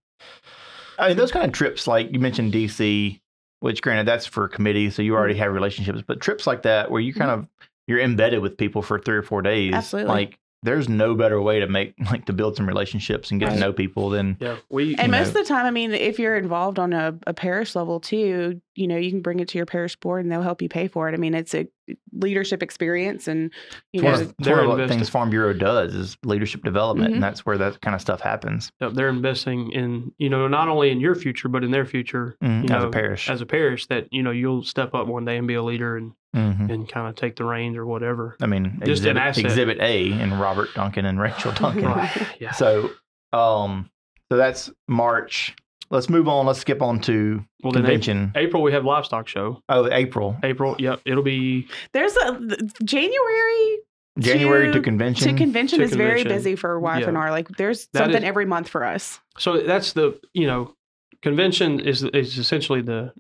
[0.99, 3.21] I mean, those kind of trips, like you mentioned DC,
[3.61, 7.01] which granted that's for committee, so you already have relationships, but trips like that where
[7.01, 7.47] you kind of
[7.87, 9.75] you're embedded with people for three or four days.
[9.75, 10.09] Absolutely.
[10.13, 13.55] Like there's no better way to make like to build some relationships and get Right.
[13.55, 15.41] to know people than yeah, we And most know.
[15.41, 18.87] of the time, I mean, if you're involved on a, a parish level too, you
[18.87, 21.09] know, you can bring it to your parish board and they'll help you pay for
[21.09, 21.15] it.
[21.15, 21.67] I mean, it's a
[22.13, 23.53] leadership experience and,
[23.93, 26.63] you it's know, of, it's they're one of the things Farm Bureau does is leadership
[26.63, 27.15] development, Mhm.
[27.15, 30.69] and that's where that kind of stuff happens Yep, they're investing in you know not
[30.69, 33.29] only in your future but in their future Mhm, you as a parish.
[33.29, 35.97] as a parish that you know you'll step up one day and be a leader
[35.97, 36.71] and Mhm.
[36.71, 38.37] and kind of take the reins or whatever.
[38.41, 39.45] I mean, Just an exhibit, asset.
[39.47, 41.87] exhibit A in Robert Duncan and Rachel Duncan.
[41.87, 42.11] Right.
[42.39, 42.53] Yeah.
[42.53, 42.91] So,
[43.33, 43.91] um,
[44.31, 45.57] so that's March.
[45.91, 46.47] Let's move on.
[46.47, 48.33] Let's skip on to Well, then April, convention.
[48.37, 49.61] April we have livestock show.
[49.69, 52.39] Oh, April, April, yep, it'll be there's a
[52.85, 53.79] January
[54.19, 55.29] January to, To- convention.
[55.33, 57.09] to convention To is very busy for wife Yeah.
[57.09, 57.31] and R.
[57.31, 59.19] Like there's That something is- every month for us.
[59.39, 60.75] so that's the you know
[61.23, 63.13] convention is is essentially the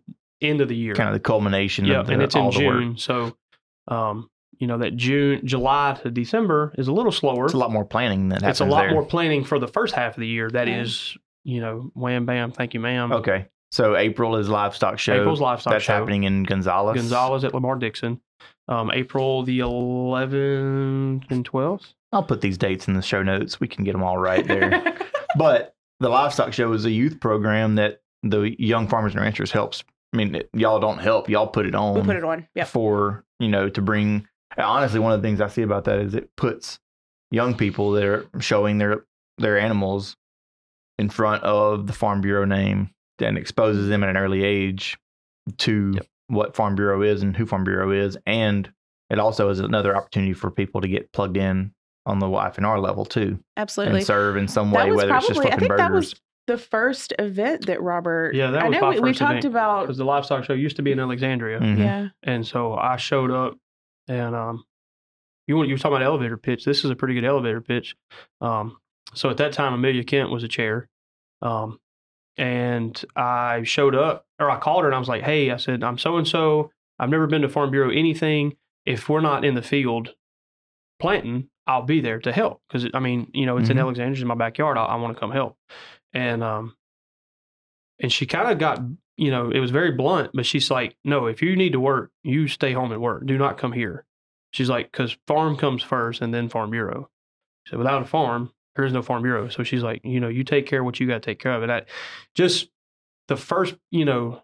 [0.43, 0.95] end of the year.
[0.95, 2.81] kind of the culmination yeah, of the, and it's all in the work.
[2.81, 2.97] June.
[2.99, 3.37] So,
[3.89, 7.45] um, you know that June, July to December is a little slower.
[7.47, 8.93] It's a lot more planning that It's a lot there.
[8.93, 10.51] more planning for the first half of the year.
[10.51, 10.83] That Yeah.
[10.83, 13.11] is, you know, wham bam, thank you, ma'am.
[13.13, 15.15] Okay, so April is livestock show.
[15.21, 15.95] April's livestock that's show.
[15.95, 16.95] happening in Gonzales.
[16.97, 18.21] Gonzalez at Lamar Dixon.
[18.69, 21.95] Um, April the 11th and 12th.
[22.13, 23.61] I'll put these dates in the show notes.
[23.61, 24.97] We can get them all right there.
[25.39, 29.85] but the livestock show is a youth program that the young farmers and ranchers helps.
[30.13, 31.29] I mean, it- y'all don't help.
[31.29, 31.95] Y'all put it on.
[31.95, 32.47] we put it on.
[32.55, 32.69] Yep.
[32.69, 34.27] for you know to bring
[34.59, 36.79] honestly, one of the things I see about that is it puts
[37.31, 39.05] young people that are showing their
[39.39, 40.17] their animals
[40.99, 44.99] in front of the Farm Bureau name and exposes them at an early age
[45.59, 46.07] to Yep.
[46.29, 48.71] what Farm Bureau is and who Farm Bureau is, and
[49.09, 51.73] it also is another opportunity for people to get plugged in
[52.07, 53.99] on the YF&R level too Absolutely.
[53.99, 56.13] and serve in some way, was whether it's just probably- I fucking think that burgers.
[56.13, 56.21] was
[56.51, 58.35] the first event that Robert.
[58.35, 59.45] Yeah, that I know my we, we first talked event.
[59.47, 59.83] about.
[59.83, 61.79] because the livestock show used to be in Alexandria, Mhm.
[61.79, 62.09] Yeah.
[62.23, 63.57] and so I showed up,
[64.09, 64.65] and um,
[65.47, 66.65] you want you were talking about elevator pitch.
[66.65, 67.97] This is a pretty good elevator pitch.
[68.41, 68.79] Um,
[69.15, 70.89] so at that time, Amelia Kent was a chair,
[71.43, 71.79] um,
[72.37, 75.83] and I showed up, or I called her, and I was like, "Hey, I said
[75.83, 76.71] I'm so and so.
[76.99, 78.57] I've never been to Farm Bureau anything.
[78.87, 80.15] If we're not in the field
[81.01, 83.81] planting, I'll be there to help because I mean, you know, it's in Mhm.
[83.81, 84.77] Alexandria, it's in my backyard.
[84.79, 85.57] I, I want to come help."
[86.15, 86.75] And um,
[88.01, 88.81] and she kind of got
[89.17, 92.11] you know it was very blunt but she's like no if you need to work
[92.23, 94.07] you stay home and work do not come here
[94.53, 97.11] she's like because farm comes first and then farm bureau
[97.67, 100.43] so without a farm there is no farm bureau so she's like you know you
[100.43, 101.87] take care of what you got to take care of and that
[102.35, 102.71] just
[103.29, 104.43] the first you know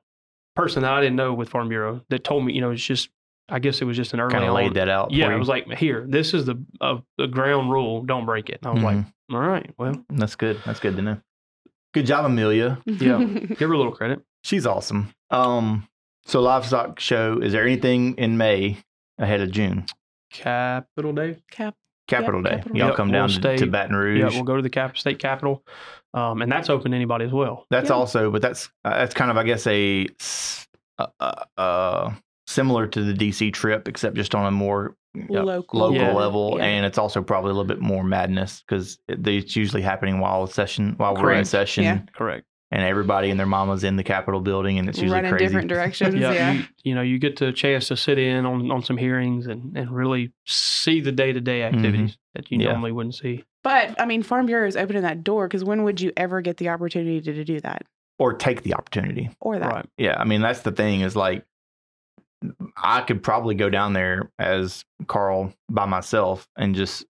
[0.54, 3.08] person that i didn't know with farm bureau that told me you know it's just
[3.48, 5.10] i guess it was just an early kind of laid that out.
[5.10, 8.58] yeah it was like here this is the uh, the ground rule don't break it
[8.62, 9.12] and i was like Mhm.
[9.32, 10.60] all right well that's good.
[10.66, 11.18] That's good to know.
[11.96, 12.78] Good job, Amelia.
[12.86, 13.24] Yeah.
[13.24, 15.14] give her a little credit She's awesome.
[15.30, 15.88] Um,
[16.26, 17.38] so livestock show.
[17.40, 18.76] Is there anything in May
[19.18, 19.86] ahead of June?
[20.30, 21.74] capital day Cap.
[22.06, 22.50] Capital Day.
[22.58, 24.20] Capital Y'all Yep, come down to, to Baton Rouge.
[24.20, 25.64] Yeah, we'll go to the cap, state capital,
[26.12, 27.64] um, and that's open to anybody as well.
[27.70, 27.96] That's Yeah.
[27.96, 32.14] also, but that's uh, that's kind of, I guess, a s- uh, uh, uh,
[32.46, 35.80] similar to the DC trip, except just on a more mm, Local.
[35.80, 36.12] local Yeah.
[36.12, 36.64] level, Yeah.
[36.66, 40.46] and it's also probably a little bit more madness because it, it's usually happening while
[40.46, 42.00] session, while we're in session, Yeah.
[42.14, 42.44] Correct.
[42.70, 45.46] and everybody and their mamas in the Capitol building, and it's usually Run in crazy.
[45.46, 46.14] different directions.
[46.14, 46.52] Yeah, Yeah.
[46.52, 49.76] You, you know, you get the chance to sit in on, on some hearings and,
[49.76, 52.72] and really see the day to day activities that you Yeah.
[52.72, 53.44] normally wouldn't see.
[53.64, 56.58] But I mean, Farm Bureau is opening that door because when would you ever get
[56.58, 57.82] the opportunity to, to do that
[58.18, 59.30] or take the opportunity.
[59.40, 59.72] or that?
[59.72, 59.86] Right.
[59.98, 61.44] Yeah, I mean that's the thing is like
[62.76, 67.04] I could probably go down there as Carl by myself and just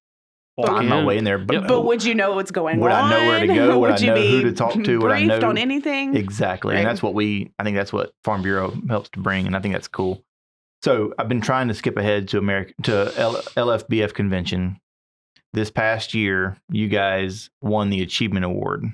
[0.57, 1.39] Walk find my way in there.
[1.39, 1.69] But, Yep.
[1.69, 3.05] But would you know what's going Would on?
[3.05, 3.79] I know where to go?
[3.81, 4.99] Would I you know be who to talk to?
[4.99, 6.17] Would I briefed know- on anything?
[6.17, 6.81] exactly, Right.
[6.81, 7.53] and that's what we.
[7.59, 10.23] I think that's what Farm Bureau helps to bring, and I think that's cool.
[10.83, 14.79] So I've been trying to skip ahead to America to L, LFBF convention.
[15.53, 18.85] This past year, you guys won the achievement award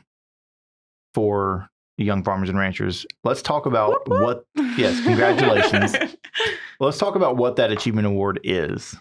[1.15, 1.69] for
[2.03, 3.07] young farmers and ranchers.
[3.25, 5.95] Let's talk about what Yes, congratulations.
[6.81, 8.97] let's talk about what that achievement award is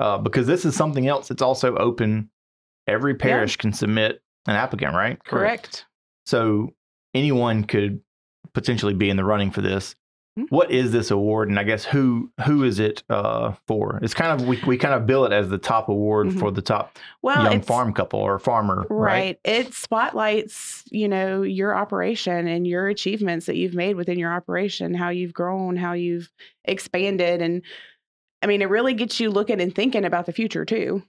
[0.00, 2.28] uh, because this is something else it's also open
[2.86, 5.86] every parish can submit an applicant right Correct.
[6.26, 6.74] so
[7.14, 8.00] anyone could
[8.52, 9.94] potentially be in the running for this.
[10.48, 14.32] What is this award and i guess who who is it uh, for it's kind
[14.40, 16.38] of we, we kind of bill it as the top award Mhm.
[16.40, 19.40] for the top Well, young farm couple or farmer right, Right.
[19.44, 24.92] It spotlights, you know, your operation and your achievements that you've made within your operation,
[24.94, 26.30] how you've grown, how you've
[26.64, 27.40] expanded.
[27.40, 27.62] And
[28.42, 31.02] I mean, it really gets you looking and thinking about the future too.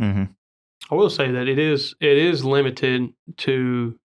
[0.00, 0.24] hmm
[0.90, 3.98] I will say that it is it is limited to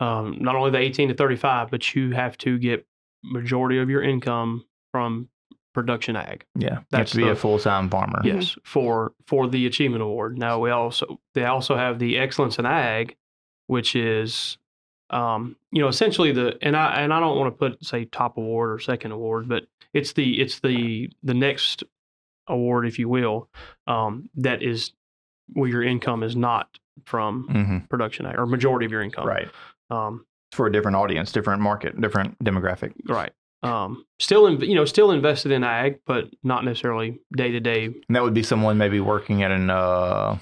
[0.00, 2.86] um, not only the 18 to 35, but you have to get
[3.22, 5.28] majority of your income from
[5.74, 6.44] production ag.
[6.56, 10.38] yeah you have That's to be a full-time farmer Yes, for for the achievement award.
[10.38, 13.16] Now we also they also have the excellence in ag,
[13.66, 14.58] which is
[15.10, 18.38] um, you know essentially the and I and I don't want to put say top
[18.38, 21.84] award or second award, but it's the it's the the next
[22.48, 23.48] award, if you will,
[23.86, 24.92] um, that is
[25.52, 29.26] where your income is not from hmm production ag or majority of your income.
[29.26, 29.48] right
[29.90, 33.32] Um, for a different audience different market different demographic right.
[33.60, 37.86] Um, still, in, you know, still invested in ag, but not necessarily day to day
[37.86, 40.38] And that would be someone maybe working at an uh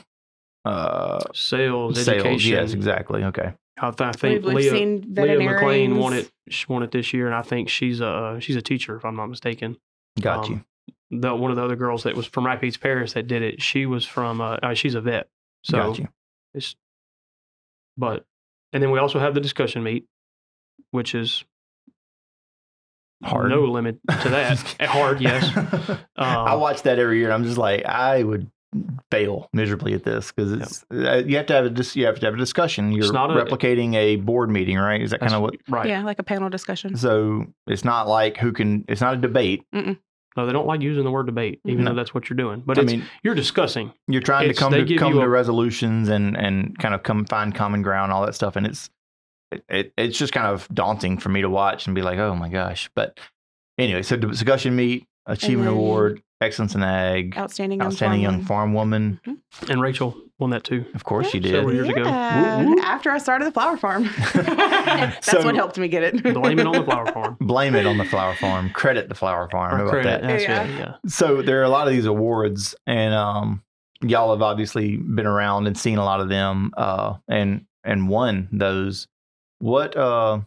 [0.66, 2.08] uh sales, sales.
[2.08, 2.52] education.
[2.52, 3.24] Yes, exactly.
[3.24, 3.54] Okay.
[3.78, 6.30] I, th- I think We've, we've Leah, seen Leah McLean won it.
[6.48, 9.16] She won it this year, and I think she's a she's a teacher, if I'm
[9.16, 9.76] not mistaken.
[10.20, 10.64] Got Um,
[11.10, 11.18] you.
[11.20, 13.86] The one of the other girls that was from Rapides Parish that did it, she
[13.86, 15.28] was from uh, uh, she's a vet.
[15.62, 16.08] So Got you.
[16.52, 16.74] it's
[17.96, 18.24] but
[18.76, 20.04] and then we also have the discussion meet,
[20.90, 21.44] which is
[23.24, 23.48] Hard.
[23.48, 24.58] no limit to that.
[24.82, 25.50] Hard, yes.
[26.16, 28.50] I Um, watch that every year, and I'm just like, I would
[29.10, 32.20] fail miserably at this because it's uh, you have to have a dis- you have
[32.20, 32.92] to have a discussion.
[32.92, 35.00] You're not a- replicating a board meeting, right?
[35.00, 35.54] Is that kind of what?
[35.68, 35.88] right.
[35.88, 36.94] Yeah, like a panel discussion.
[36.96, 38.84] So it's not like who can.
[38.88, 39.64] It's not a debate.
[40.36, 41.90] No, they don't like using the word debate, even No.
[41.90, 42.62] though that's what you're doing.
[42.64, 43.92] But I it's, mean, you're discussing.
[44.06, 47.54] you're trying to come to come to a- resolutions and and kind of come find
[47.54, 48.90] common ground, all that stuff, and it's
[49.52, 52.34] it, it it's just kind of daunting for me to watch and be like, oh
[52.34, 52.90] my gosh.
[52.94, 53.18] But
[53.78, 56.22] anyway, so discussion meet, achievement award.
[56.42, 59.20] Excellence in Ag, Outstanding Outstanding Young farm Farm Woman.
[59.70, 60.84] And Rachel won that too.
[60.94, 61.74] Of course, she Several did.
[61.74, 62.02] years ago.
[62.04, 62.80] Yeah, Woo, woo.
[62.82, 64.04] After I started the flower farm.
[64.34, 66.22] That's So- what helped me get it.
[66.34, 67.36] Blame it on the flower farm.
[67.40, 68.70] Blame it on the flower farm.
[68.70, 69.74] Credit the flower farm.
[69.74, 70.22] Or about credit.
[70.22, 70.26] that?
[70.26, 70.62] That's Yeah.
[70.64, 70.78] it.
[70.78, 70.94] Yeah.
[71.06, 73.62] So there are a lot of these awards, and um,
[74.02, 78.48] y'all have obviously been around and seen a lot of them, uh, and and won
[78.52, 79.06] those.
[79.58, 79.96] What?
[79.96, 80.40] Uh,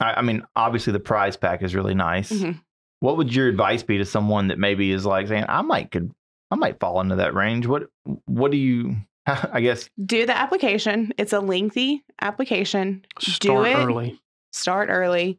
[0.00, 2.32] I, I mean, obviously the prize pack is really nice.
[2.32, 2.60] Mhm.
[3.00, 6.12] What would your advice be to someone that maybe is like saying, "I might could,
[6.50, 7.66] I might fall into that range"?
[7.66, 7.84] What?
[8.26, 8.96] What do you?
[9.26, 11.12] I guess Do the application.
[11.18, 13.04] It's a lengthy application.
[13.18, 13.76] Start it.
[13.76, 14.20] early.
[14.52, 15.38] Start early,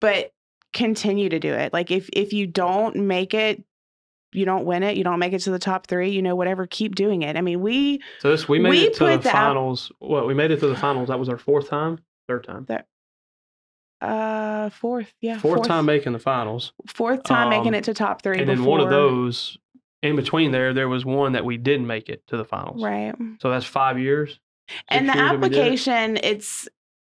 [0.00, 0.32] but
[0.74, 1.72] continue to do it.
[1.72, 3.62] Like if if you don't make it,
[4.32, 4.96] you don't win it.
[4.98, 6.10] You don't make it to the top three.
[6.10, 6.66] You know, whatever.
[6.66, 7.36] Keep doing it.
[7.36, 9.90] I mean, we So this we made We it to the put the app- finals.
[10.00, 11.08] What we made it to the finals.
[11.08, 12.66] That was our fourth time, third time,
[14.00, 16.72] uh fourth, yeah, fourth, time making the finals.
[16.86, 18.38] fourth time making Um, it to top three.
[18.38, 19.56] And then one of those
[20.02, 22.82] in between there, there was one that we didn't make it to the finals.
[22.82, 23.14] right?
[23.40, 24.38] So that's five years.
[24.88, 25.60] and the six years that we did it.
[25.60, 26.68] application it's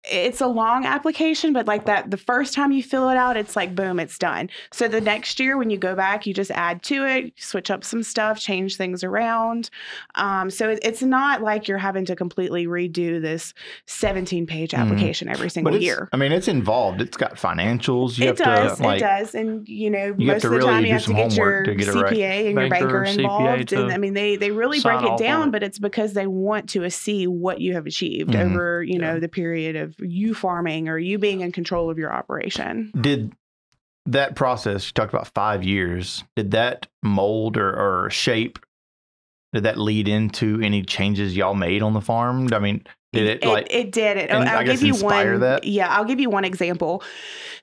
[0.05, 3.55] it's a long application but like that the first time you fill it out it's
[3.57, 6.81] like boom it's done so the next year when you go back you just add
[6.81, 9.69] to it switch up some stuff change things around
[10.15, 13.53] um, so it, it's not like you're having to completely redo this
[13.88, 14.77] 17 page Mhm.
[14.79, 17.01] application every single year I mean, it's involved.
[17.01, 18.17] It's got financials.
[18.17, 18.77] You it have does.
[18.77, 18.97] to like.
[19.01, 21.35] it does, and you know, you most of the really time you have to get
[21.35, 22.13] your to get it right.
[22.13, 25.49] CPA and your Banker, banker involved, and I mean, they they really break it down,
[25.49, 25.51] it.
[25.51, 28.51] but it's because they want to see what you have achieved Mhm.
[28.51, 29.19] over you know Yeah.
[29.19, 32.91] the period of you farming or you being in control of your operation.
[32.99, 33.34] Did
[34.06, 36.23] that process you talked about five years?
[36.36, 38.60] Did that mold or, or shape?
[39.54, 42.49] Did that lead into any changes y'all made on the farm?
[42.54, 44.30] I mean, did it, like it did it.
[44.30, 45.41] and I'll I guess give you inspire one.
[45.41, 45.63] that?
[45.63, 47.04] Yeah, I'll give you one example.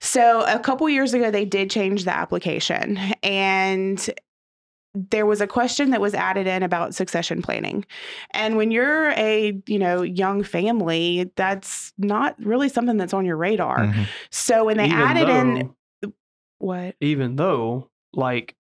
[0.01, 4.11] So a couple years ago, they did change the application, and
[5.11, 7.85] there was a question that was added in about succession planning.
[8.33, 13.37] And when you're a you know young family, that's not really something that's on your
[13.37, 13.79] radar.
[13.79, 14.07] Mhm.
[14.31, 15.75] So when they Even added in
[16.59, 18.55] what even though like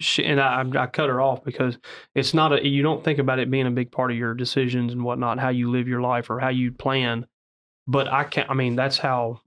[0.00, 1.78] she, and I, I cut her off because
[2.14, 4.92] it's not a you don't think about it being a big part of your decisions
[4.92, 7.26] and whatnot how you live your life or how you plan
[7.86, 9.40] but i can't i mean that's how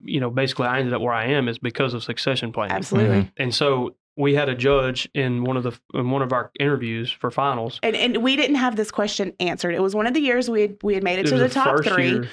[0.00, 3.30] you know basically i ended up where i am is because of succession planning absolutely.
[3.36, 7.10] and so we had a judge in one of the in one of our interviews
[7.10, 9.74] for finals And, and we didn't have this question answered.
[9.74, 11.48] It was one of the years we had, we had made it, to was the
[11.48, 12.10] top three.
[12.10, 12.28] year.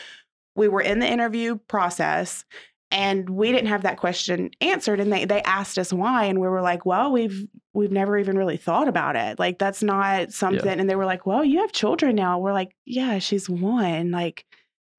[0.55, 2.43] we were in the interview process
[2.91, 6.47] and we didn't have that question answered and they, they asked us why and we
[6.47, 10.79] were like well we've we've never even really thought about it like that's not something
[10.79, 14.45] and they were like well you have children now we're like yeah she's one like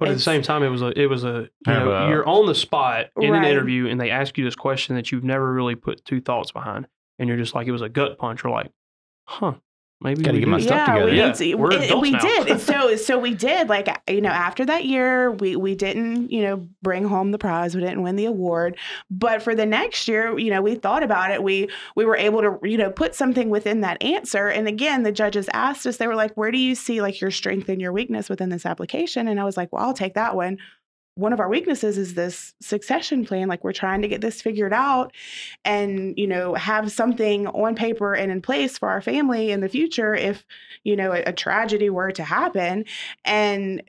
[0.00, 2.26] But at the same time, it was a it was a you know a, you're
[2.26, 5.52] on the spot in an interview, and they ask you this question that you've never
[5.52, 8.42] really put two thoughts behind, and you're just like it was a gut punch.
[8.42, 8.72] You're like,
[9.24, 9.56] huh,
[10.00, 11.10] maybe Gotta we get do my stuff yeah, together.
[11.10, 12.18] we Yeah, need to, we're and adults we now.
[12.20, 12.60] did.
[12.60, 13.68] So so we did.
[13.68, 17.74] Like you know, after that year, we we didn't you know bring home the prize.
[17.74, 18.76] We didn't win the award.
[19.10, 21.42] But for the next year, you know, we thought about it.
[21.42, 24.48] We we were able to you know put something within that answer.
[24.48, 25.98] And again, the judges asked us.
[25.98, 28.66] They were like, "Where do you see like your strength and your weakness within this
[28.66, 30.58] application?" And I was like, "Well, I'll take that one."
[31.16, 33.48] One of our weaknesses is this succession plan.
[33.48, 35.12] Like we're trying to get this figured out
[35.64, 39.68] and, you know, have something on paper and in place for our family in the
[39.68, 40.46] future if,
[40.84, 42.84] you know, a, a tragedy were to happen.
[43.24, 43.82] And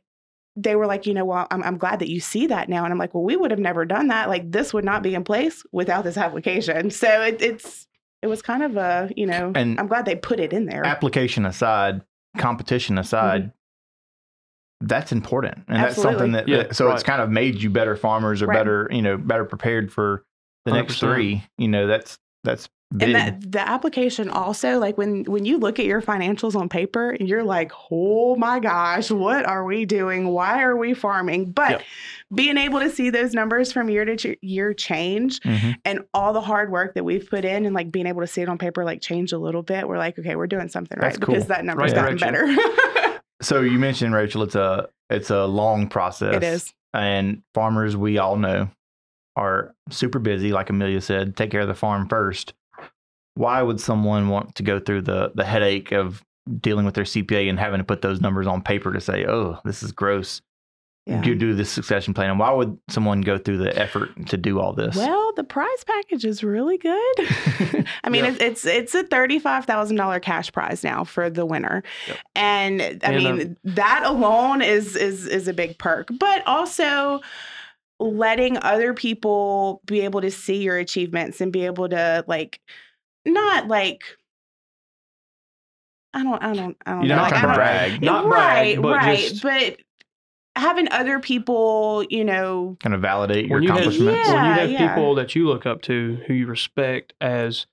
[0.57, 2.83] they were like, you know, well, I'm, I'm glad that you see that now.
[2.83, 4.27] And I'm like, well, we would have never done that.
[4.27, 6.89] Like this would not be in place without this application.
[6.91, 7.87] So it, it's,
[8.21, 10.85] it was kind of a, you know, And- I'm glad they put it in there.
[10.85, 12.01] application aside,
[12.37, 13.01] competition mm-hmm.
[13.01, 13.51] aside,
[14.81, 16.47] that's important, and that's something that.
[16.47, 18.57] Yeah, that- so it's kind of made you better farmers or Right.
[18.57, 20.23] better, you know, better prepared for
[20.65, 20.99] the next 100%.
[21.15, 21.43] three.
[21.57, 23.09] You know, that's that's big.
[23.09, 27.15] And that the application also, like when when you look at your financials on paper,
[27.19, 30.27] you're like, oh my gosh, what are we doing?
[30.29, 31.51] Why are we farming?
[31.51, 31.81] But Yep.
[32.33, 35.75] being able to see those numbers from year to year change Mhm.
[35.85, 38.41] and all the hard work that we've put in and like being able to see
[38.41, 41.17] it on paper like change a little bit, we're like, okay, we're doing something That's
[41.17, 41.55] right because cool.
[41.55, 42.55] that number's Right gotten direction.
[42.55, 43.00] better.
[43.41, 46.35] So you mentioned Rachel, it's a it's a long process.
[46.35, 46.73] it is.
[46.93, 48.69] and farmers we all know
[49.35, 50.51] are super busy.
[50.51, 52.53] Like Amelia said, take care of the farm first.
[53.35, 56.23] Why would someone want to go through the the headache of
[56.59, 59.59] dealing with their CPA and having to put those numbers on paper to say, "Oh,
[59.63, 60.41] this is gross"?
[61.07, 61.19] Yeah.
[61.21, 62.29] Do do this succession plan.
[62.29, 64.95] And why would someone go through the effort to do all this?
[64.95, 66.93] Well, the prize package is really good.
[68.03, 68.31] I mean, Yeah.
[68.33, 72.17] it's it's it's a thirty five thousand dollar cash prize now for the winner, Yep.
[72.35, 76.09] and I And, uh, mean that alone is is is a big perk.
[76.19, 77.21] But also
[77.99, 82.59] letting other people be able to see your achievements and be able to like
[83.25, 84.03] not like
[86.13, 87.21] I don't I don't I don't You're know.
[87.23, 89.17] not like, trying to brag, Not right, brag, but right.
[89.19, 89.77] just- but
[90.55, 94.27] having other people, you know, kind of validate your when you have, accomplishments.
[94.27, 94.87] Yeah, when you have yeah.
[94.95, 97.65] people that you look up to who you respect as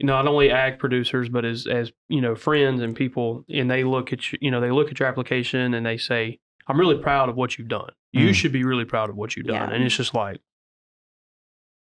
[0.00, 3.68] you know, not only ag producers but as as you know friends and people and
[3.70, 6.78] they look at you you know they look at your application and they say i'm
[6.78, 8.34] really proud of what you've done you Mm.
[8.34, 9.74] should be really proud of what you've done Yeah.
[9.74, 10.38] and it's just like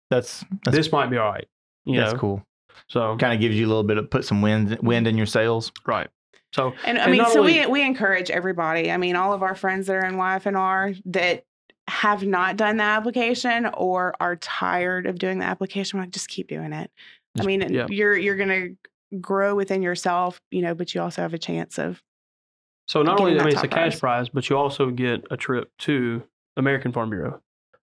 [0.09, 1.47] That's that's, this might be all right
[1.85, 2.43] you that's know cool.
[2.87, 5.25] so Kind of gives you a little bit of put some wind wind in your
[5.27, 5.71] sails.
[5.85, 6.09] right
[6.53, 8.91] so and I And mean, so only- we we encourage everybody.
[8.91, 11.43] I mean, all of our friends that are in YF&R that
[11.87, 16.29] have not done the application or are tired of doing the application, we're like just
[16.29, 16.91] keep doing it.
[17.39, 17.87] I mean, yeah.
[17.89, 18.69] you're you're gonna
[19.19, 22.01] grow within yourself, you know, but you also have a chance of
[22.87, 23.99] so not only i mean it's a top cash prize.
[23.99, 26.23] prize but you also get a trip to
[26.57, 27.39] american farm bureau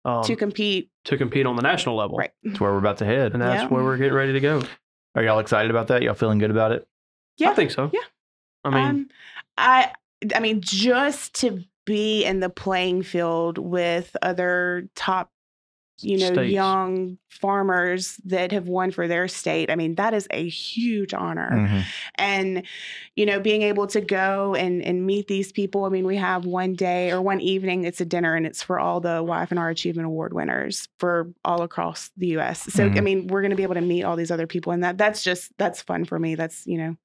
[0.04, 0.88] um, to compete.
[1.04, 2.30] to compete on the national level Right.
[2.44, 3.32] That's where we're about to head.
[3.32, 3.68] and that's Yeah.
[3.68, 4.62] where we're getting ready to go
[5.16, 6.02] Are y'all excited about that?
[6.02, 6.86] Y'all feeling good about it?
[7.38, 7.50] Yeah.
[7.50, 8.00] i think so Yeah.
[8.64, 9.08] I mean um,
[9.58, 9.92] I
[10.34, 15.30] I mean, just to be in the playing field with other top,
[16.00, 16.52] you know, States.
[16.52, 19.70] young farmers that have won for their state.
[19.70, 21.62] I mean, that is a huge honor.
[21.66, 21.84] Mhm.
[22.16, 22.62] And,
[23.16, 25.84] you know, being able to go and and meet these people.
[25.84, 27.84] I mean, we have one day or one evening.
[27.84, 32.10] It's a dinner, and it's for all the YF&R Achievement Award winners for all across
[32.16, 32.72] the U.S.
[32.72, 33.02] So, I Mhm.
[33.02, 35.22] mean, we're going to be able to meet all these other people, and that that's
[35.22, 36.34] just that's fun for me.
[36.34, 36.96] That's you know,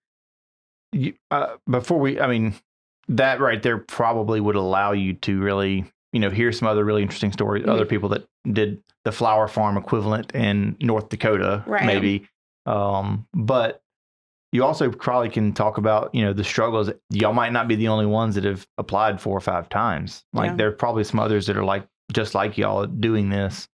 [0.92, 2.56] You, uh, before we, I mean,
[3.08, 7.02] that right there probably would allow you to really, you know, hear some other really
[7.02, 7.66] interesting stories.
[7.66, 7.70] Mhm.
[7.70, 11.86] Other people that did the flower farm equivalent in North Dakota, Right.
[11.86, 12.28] maybe.
[12.66, 13.82] Um, but
[14.52, 16.90] you also probably can talk about, you know, the struggles.
[17.12, 20.24] Y'all might not be the only ones that have applied four or five times.
[20.34, 20.56] Like Yeah.
[20.56, 23.68] there are probably some others that are like just like y'all doing this.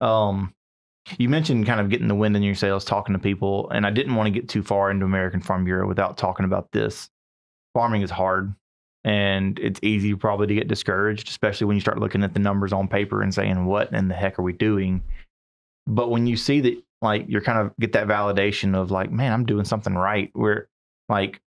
[0.00, 0.54] Um,
[1.18, 3.90] you mentioned kind of getting the wind in your sails, talking to people, and I
[3.90, 7.10] didn't want to get too far into American Farm Bureau without talking about this.
[7.74, 8.54] Farming is hard,
[9.04, 12.72] and it's easy probably to get discouraged, especially when you start looking at the numbers
[12.72, 15.02] on paper and saying, "What in the heck are we doing?"
[15.86, 19.32] But when you see that, like, you're kind of get that validation of like, "Man,
[19.32, 20.68] I'm doing something right." Where
[21.08, 21.40] like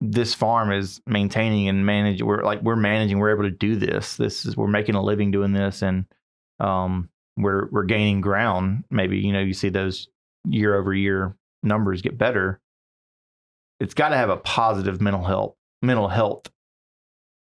[0.00, 2.26] this farm is maintaining and managing.
[2.26, 3.18] We're like we're managing.
[3.18, 4.16] We're able to do this.
[4.16, 6.06] This is we're making a living doing this, and
[6.58, 8.84] um, we're we're gaining ground.
[8.90, 10.08] Maybe you know you see those
[10.48, 12.60] year over year numbers get better.
[13.78, 16.50] It's got to have a positive mental health mental health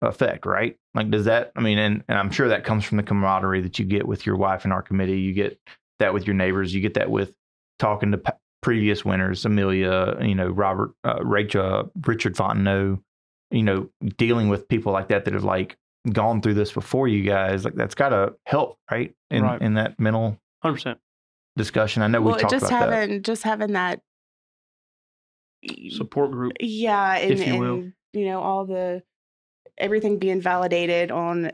[0.02, 0.76] effect, right?
[0.94, 1.52] Like, does that?
[1.56, 4.26] I mean, and and I'm sure that comes from the camaraderie that you get with
[4.26, 5.20] your wife and our committee.
[5.20, 5.58] You get
[5.98, 6.74] that with your neighbors.
[6.74, 7.32] You get that with
[7.78, 13.00] talking to p- previous winners, Amelia, you know, Robert, uh, Rachel, Richard Fontenot.
[13.50, 15.76] You know, dealing with people like that that have like
[16.12, 17.64] gone through this before you guys.
[17.64, 19.14] Like, that's got to help, right?
[19.30, 19.60] In Right.
[19.60, 20.96] in that mental 100%
[21.56, 22.02] discussion.
[22.02, 22.98] I know we well, talked just about that.
[23.00, 24.00] having just having that.
[25.90, 27.74] support group yeah and, if you will.
[27.74, 29.02] and you know all the
[29.76, 31.50] everything being validated on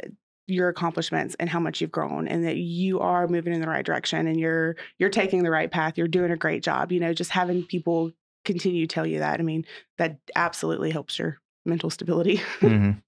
[0.47, 3.87] your accomplishments and how much you've grown and that you are moving in the right
[3.87, 7.15] direction and you're you're taking the right path you're doing a great job you know
[7.15, 8.13] just having people
[8.45, 9.65] continue to tell you that i mean
[9.97, 13.03] that absolutely helps your mental stability Mhm.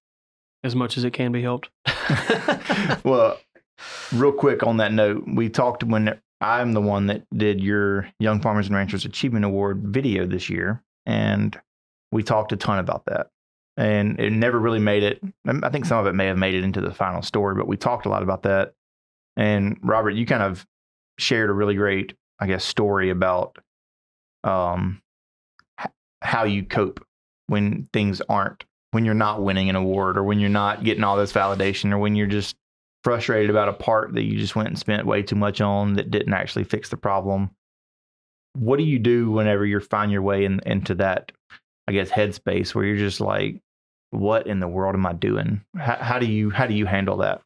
[0.63, 1.69] As much as it can be helped.
[3.03, 3.37] well,
[4.13, 8.41] real quick on that note, we talked when I'm the one that did your Young
[8.41, 11.59] Farmers and Ranchers Achievement Award video this year, and
[12.11, 13.27] we talked a ton about that.
[13.75, 15.21] And it never really made it.
[15.47, 17.77] I think some of it may have made it into the final story, but we
[17.77, 18.73] talked a lot about that.
[19.35, 20.65] And Robert, you kind of
[21.19, 23.57] shared a really great, I guess, story about
[24.43, 25.01] um,
[25.79, 25.91] h-
[26.23, 27.05] how you cope
[27.45, 28.65] when things aren't,
[28.97, 31.99] when you're not winning an award or when you're not getting all this validation or
[31.99, 32.55] when you're just
[33.03, 36.09] frustrated about a part that you just went and spent way too much on that
[36.09, 37.51] didn't actually fix the problem.
[38.53, 41.31] What do you do whenever you find your way in, into that,
[41.87, 43.61] I guess, headspace where you're just like,
[44.09, 45.61] what in the world am I doing?
[45.77, 47.43] How, how do you how do you handle that?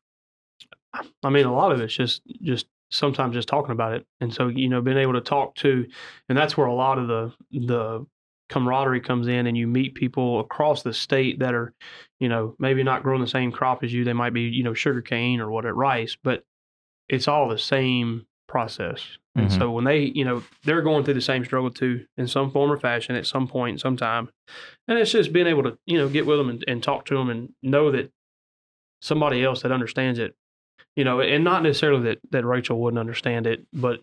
[1.22, 4.48] I mean, a lot of it's just just sometimes just talking about it, and so
[4.48, 5.86] you know, being able to talk to,
[6.30, 8.06] and that's where a lot of the the
[8.52, 11.74] camaraderie comes in, and you meet people across the state that are,
[12.20, 14.04] you know, maybe not growing the same crop as you.
[14.04, 16.44] They might be, you know, sugar cane or what at rice, but
[17.10, 19.18] it's all the same process.
[19.36, 19.58] And Mhm.
[19.58, 22.72] so when they, you know, they're going through the same struggle too, in some form
[22.72, 24.30] or fashion, at some point, sometime,
[24.88, 27.16] and it's just being able to, you know, get with them and, and talk to
[27.16, 28.12] them and know that
[29.02, 30.36] somebody else that understands it
[30.96, 34.02] you know, and not necessarily that that Rachel wouldn't understand it, but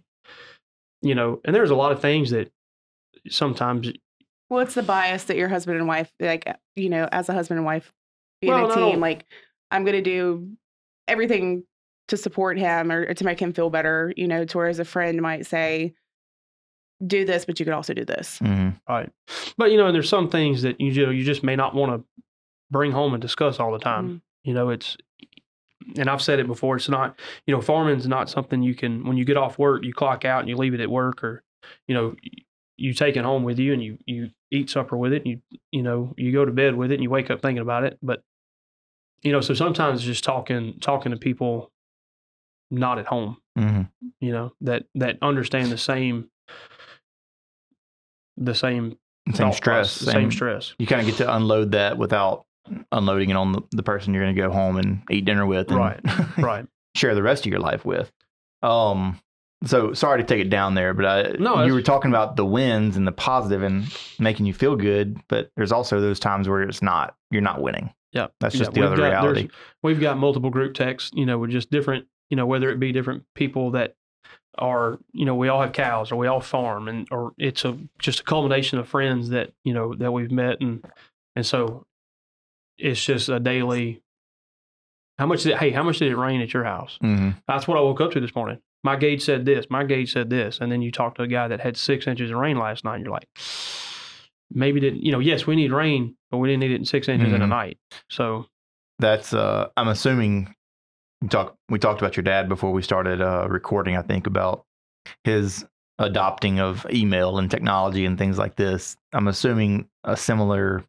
[1.03, 2.51] you know, and there's a lot of things that
[3.29, 3.93] sometimes
[4.51, 6.47] well it's the bias that your husband and wife like
[6.77, 7.93] you know as a husband and wife
[8.41, 8.91] being Well, a no.
[8.91, 9.25] team like
[9.71, 10.51] i'm going to do
[11.07, 11.65] everything
[12.09, 15.21] to support him or, to make him feel better you know to whereas a friend
[15.21, 15.95] might say
[17.07, 18.39] do this, but you could also do this.
[18.39, 19.11] hmm Right.
[19.57, 22.25] But you know, there's some things that you know you just may not want to
[22.71, 24.09] bring home and discuss all the time.
[24.09, 24.21] Mm.
[24.45, 24.97] You know, it's
[25.97, 29.17] and I've said it before, it's not, you know, farming's not something you can when
[29.17, 31.43] you get off work, you clock out and you leave it at work or
[31.87, 32.15] you know,
[32.77, 35.59] you take it home with you and you you eat supper with it and you
[35.73, 37.99] you know, you go to bed with it and you wake up thinking about it.
[38.03, 38.23] But
[39.23, 41.71] you know, so sometimes just talking talking to people
[42.71, 43.83] not at home hmm
[44.21, 46.29] you know that that understand the same
[48.37, 48.97] the same
[49.35, 49.99] Same stress.
[49.99, 52.45] process, the same stress You kind of get to unload that without
[52.93, 55.69] unloading it on the, the person you're going to go home and eat dinner with
[55.71, 56.01] and Right.
[56.39, 58.13] right share the rest of your life with.
[58.63, 59.19] Um,
[59.65, 62.45] so sorry to take it down there, but I, No, you were talking about the
[62.47, 63.87] wins and the positive and
[64.19, 67.91] making you feel good, but there's also those times where it's not, you're not winning.
[68.13, 69.49] yeah That's Yeah, just the other got- reality.
[69.83, 72.93] we've got multiple group texts you know with just different you know whether it be
[72.93, 73.95] different people that
[74.57, 77.77] are you know we all have cows or we all farm and or it's a
[77.99, 80.85] just a culmination of friends that you know that we've met and
[81.37, 81.87] and so
[82.79, 84.03] it's just a daily
[85.19, 87.77] how much did hey how much did it rain at your house hmm That's what
[87.79, 88.59] I woke up to this morning.
[88.85, 89.67] My gauge said this.
[89.71, 90.59] My gauge said this.
[90.61, 92.97] And then you talk to a guy that had six inches of rain last night.
[92.97, 93.29] And you're like,
[94.51, 97.09] maybe didn't, you know, yes, we need rain, but we didn't need it in six
[97.09, 97.51] inches in a Mhm.
[97.51, 97.79] night.
[98.09, 98.47] So,
[99.01, 100.53] That's, uh, I'm assuming
[101.23, 104.65] we talk, we talked about your dad before we started, uh, recording, I think about
[105.23, 105.65] his
[106.01, 108.97] adopting of email and technology and things like this.
[109.13, 110.83] I'm assuming a similar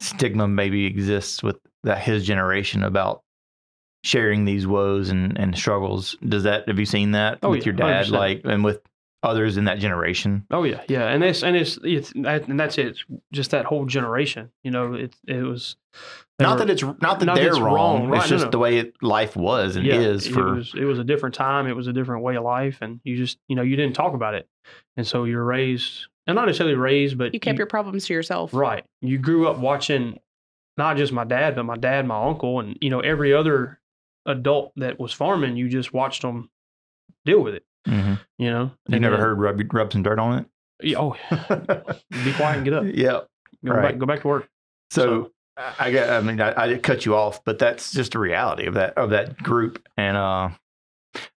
[0.00, 3.22] stigma maybe exists with that his generation about
[4.04, 6.14] sharing these woes and, and struggles.
[6.28, 8.10] Does that have you seen that Oh, with yeah, your dad 100%.
[8.10, 8.80] like and with
[9.22, 10.46] others in that generation?
[10.50, 11.08] oh yeah, yeah.
[11.08, 12.86] And it's, and it's, it's, and that's it.
[12.88, 15.76] It's just that whole generation, you know, it, it was
[16.38, 17.74] Not were- that it's not that not they're it's wrong.
[17.74, 18.50] wrong, It's right, no, just no.
[18.50, 21.34] the way it, life was and yeah, is for it was, it was a different
[21.34, 21.66] time.
[21.66, 22.78] It was a different way of life.
[22.82, 24.46] And you just, you know, you didn't talk about it.
[24.98, 28.52] And so you're raised, and not necessarily raised, but You kept your problems to yourself.
[28.52, 28.84] Right.
[29.00, 30.18] You grew up watching
[30.76, 33.78] not just my dad, but my dad, my uncle, and you know every other
[34.26, 35.56] adult that was farming.
[35.56, 36.50] You just watched them
[37.24, 37.64] deal with it.
[37.86, 38.18] Mhm.
[38.38, 38.62] You know.
[38.88, 40.46] You And never then- heard rub rub some dirt on it.
[40.82, 41.12] Yeah, Oh,
[42.24, 42.84] be quiet and get up.
[42.86, 43.20] yeah.
[43.64, 43.82] Go Right.
[43.82, 43.98] back.
[43.98, 44.48] Go back to work.
[44.90, 46.10] So, I I get.
[46.10, 49.10] I mean, I, I cut you off, but that's just a reality of that of
[49.10, 49.80] that group.
[49.96, 50.48] And uh,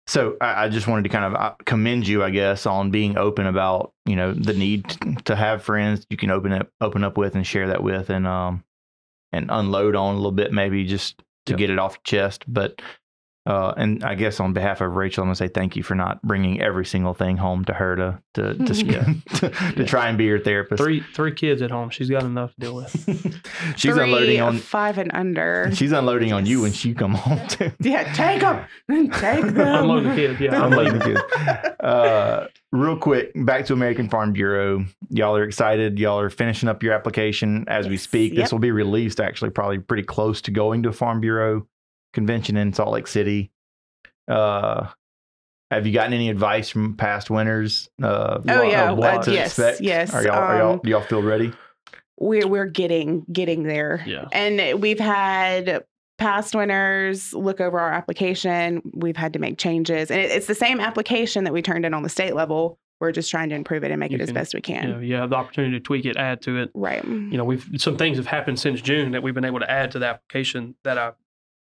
[0.06, 3.18] so I, I just wanted to kind of uh, commend you, I guess, on being
[3.18, 4.88] open about you know the need
[5.24, 8.26] to have friends you can open up open up with and share that with, and
[8.26, 8.62] um,
[9.32, 11.58] and unload on a little bit, maybe just to Yep.
[11.58, 12.44] get it off your chest.
[12.48, 12.80] But
[13.46, 16.22] uh, and I guess on behalf of Rachel, I'm gonna say thank you for not
[16.22, 19.04] bringing every single thing home to her to to to, Yeah.
[19.34, 19.84] to, to Yeah.
[19.84, 20.82] try and be your therapist.
[20.82, 21.90] Three three kids at home.
[21.90, 22.90] She's got enough to deal with.
[23.76, 25.68] She's Three, unloading on five and under.
[25.74, 27.70] She's unloading on you when she come home too.
[27.80, 28.64] yeah, take them.
[29.12, 29.58] Take them.
[29.82, 30.40] Unload the kids.
[30.40, 31.16] Yeah, Unloading unload.
[31.16, 31.80] the kids.
[31.80, 34.84] Uh, real quick, back to American Farm Bureau.
[35.10, 35.98] Y'all are excited.
[35.98, 38.32] Y'all are finishing up your application as we speak.
[38.32, 38.42] Yep.
[38.42, 41.66] This will be released actually probably pretty close to going to a Farm Bureau
[42.12, 43.50] convention in Salt Lake City.
[44.28, 44.88] Uh,
[45.70, 47.88] have you gotten any advice from past winners?
[48.02, 48.90] Uh, Oh, of yeah.
[48.92, 49.80] what Uh, to yes, expect?
[49.80, 51.52] yes, Are y'all, are y'all, um, do y'all feel ready?
[52.16, 54.02] we're we're getting getting there.
[54.06, 54.26] Yeah.
[54.32, 55.84] And we've had
[56.18, 58.82] past winners look over our application.
[58.94, 61.94] We've had to make changes, and it, it's the same application that we turned in
[61.94, 62.78] on the state level.
[63.00, 64.86] We're just trying to improve it and make You it as best we can.
[64.88, 66.70] You know, you have the opportunity to tweak it, add to it.
[66.74, 67.04] Right.
[67.04, 69.90] you know we've some things have happened since June that we've been able to add
[69.92, 71.12] to the application that I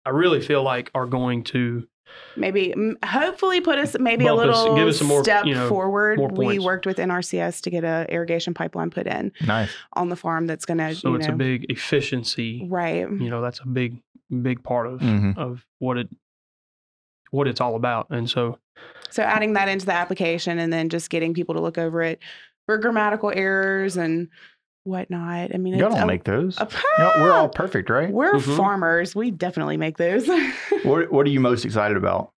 [0.07, 1.89] I really feel like are going to
[2.37, 5.55] Maybe, hopefully, put us maybe a Bump us- little give us some more, step you
[5.55, 6.19] know, forward.
[6.19, 9.71] more we worked with NRCS to get a irrigation pipeline put in Nice.
[9.95, 10.47] on the farm.
[10.47, 13.11] That's going to, so you it's know, a big efficiency right.
[13.11, 14.01] you know that's a big
[14.43, 15.37] big part of Mhm.
[15.39, 16.09] of what it
[17.31, 18.59] what it's all about and so
[19.11, 22.21] So adding that into the application and then just getting people to look over it
[22.67, 24.29] for grammatical errors and
[24.85, 25.55] whatnot.
[25.55, 26.59] I mean, y'all don't a- make those.
[26.61, 26.69] a-
[26.99, 28.11] Y'all- we're all perfect, right?
[28.11, 28.57] we're Mhm.
[28.57, 29.15] farmers.
[29.17, 30.29] We definitely make those.
[30.85, 32.31] What What are you most excited about?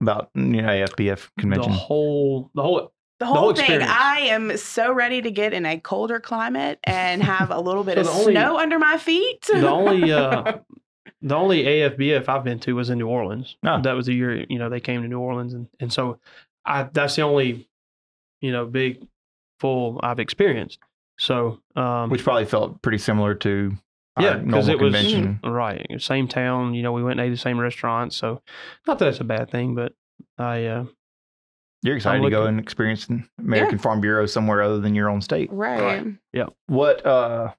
[0.00, 1.72] About you know AFBF convention?
[1.72, 3.64] the whole the whole the whole whole thing.
[3.64, 3.90] experience.
[3.92, 7.96] I am so ready to get in a colder climate and have a little bit
[7.96, 9.42] So of only- snow under my feet.
[9.52, 10.58] the only uh
[11.22, 13.56] the only AFBF I've been to was in New Orleans.
[13.64, 13.80] Oh.
[13.80, 16.18] That was the year you know they came to New Orleans and and so
[16.64, 17.68] I that's the only
[18.40, 19.06] you know big
[19.60, 20.78] full I've experienced.
[21.18, 23.76] So um which probably felt pretty similar to
[24.16, 26.74] our yeah, because normal it was right same town.
[26.74, 28.42] You know, we went and ate the same restaurant, so
[28.86, 29.92] not that that's a bad thing, but
[30.36, 30.84] I uh,
[31.82, 35.22] You're excited to go and experience the American Farm Bureau somewhere other than your own
[35.22, 35.50] state.
[35.52, 36.04] right.
[36.32, 36.46] Yeah.
[36.66, 37.04] What?
[37.06, 37.52] Uh,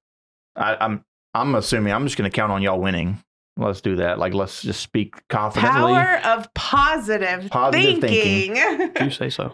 [0.55, 3.23] I, I'm I'm assuming I'm just going to count on y'all winning.
[3.57, 4.19] Let's do that.
[4.19, 5.93] Like, let's just speak confidently.
[5.93, 8.55] Power of positive, Positive thinking.
[9.01, 9.53] you say so.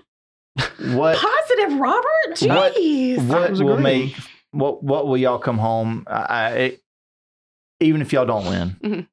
[0.93, 2.41] what Positive, Robert.
[2.41, 3.25] What- Jeez.
[3.27, 4.15] what was will make
[4.51, 6.05] what what will y'all come home?
[6.07, 6.81] I, I, it,
[7.81, 9.07] even if y'all don't win, Mhm.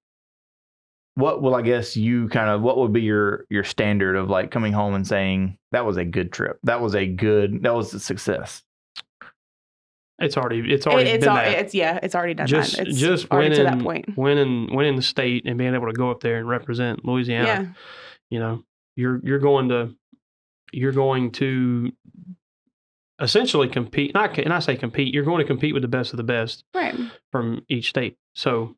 [1.14, 4.50] what will I guess you kind of what would be your your standard of like
[4.50, 7.92] coming home and saying that was a good trip, that was a good, that was
[7.94, 8.62] a success.
[10.22, 11.58] It's already it's It- already it's, been al- that.
[11.58, 12.46] it's yeah, it's already done.
[12.46, 12.88] just that.
[12.88, 14.16] It's just already winning to that point.
[14.16, 17.46] winning winning the state and being able to go up there and represent Louisiana.
[17.46, 17.66] Yeah.
[18.30, 18.64] You know,
[18.96, 19.94] you're you're going to
[20.72, 21.92] you're going to
[23.20, 24.14] essentially compete.
[24.14, 25.12] Not and I say compete.
[25.14, 26.94] You're going to compete with the best of the best Right.
[27.30, 28.16] from each state.
[28.34, 28.74] So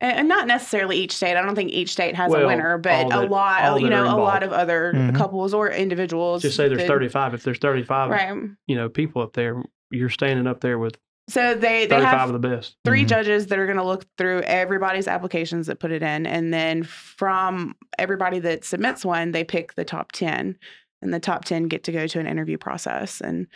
[0.00, 1.36] And and not necessarily each state.
[1.36, 4.04] I don't think each state has Well, a winner, but all a lot, you know,
[4.04, 5.14] a lot of other Mhm.
[5.16, 6.42] couples or individuals.
[6.42, 7.34] just say there's could- 35.
[7.34, 8.36] If there's 35, Right.
[8.66, 9.62] you know, people up there,
[9.94, 10.96] you're standing up there with
[11.28, 12.76] So they they 35 have of the best.
[12.84, 13.08] 3 Mhm.
[13.08, 16.82] judges that are going to look through everybody's applications that put it in, and then
[16.82, 20.58] from everybody that submits one, they pick the top ten,
[21.02, 23.46] and the top ten get to go to an interview process, and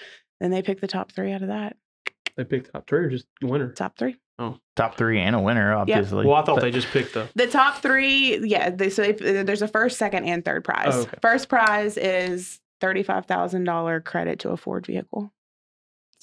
[0.41, 1.76] then they pick the top three out of that.
[2.36, 3.72] They picked top three or just winner.
[3.72, 4.16] Top three.
[4.41, 6.24] Oh, Top three and a winner, obviously.
[6.24, 7.28] Well, I thought But- they just picked the.
[7.34, 8.70] The top three, yeah.
[8.70, 10.95] They, so they, there's a first, second, and third prize.
[10.95, 11.16] Oh, okay.
[11.20, 15.32] First prize is thirty-five thousand dollar credit to a Ford vehicle.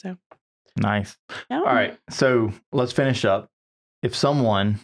[0.06, 0.18] So,
[0.78, 1.18] nice.
[1.50, 1.58] yeah.
[1.58, 3.50] All right, so let's finish up.
[4.04, 4.80] If someone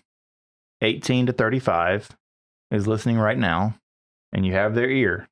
[0.82, 2.10] 18 to 35
[2.72, 3.76] is listening right now,
[4.34, 5.30] and you have their ear,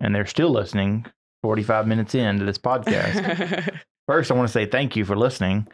[0.00, 1.06] and they're still listening
[1.42, 3.78] 45 minutes into this podcast,
[4.08, 5.68] First, I want to say thank you for listening.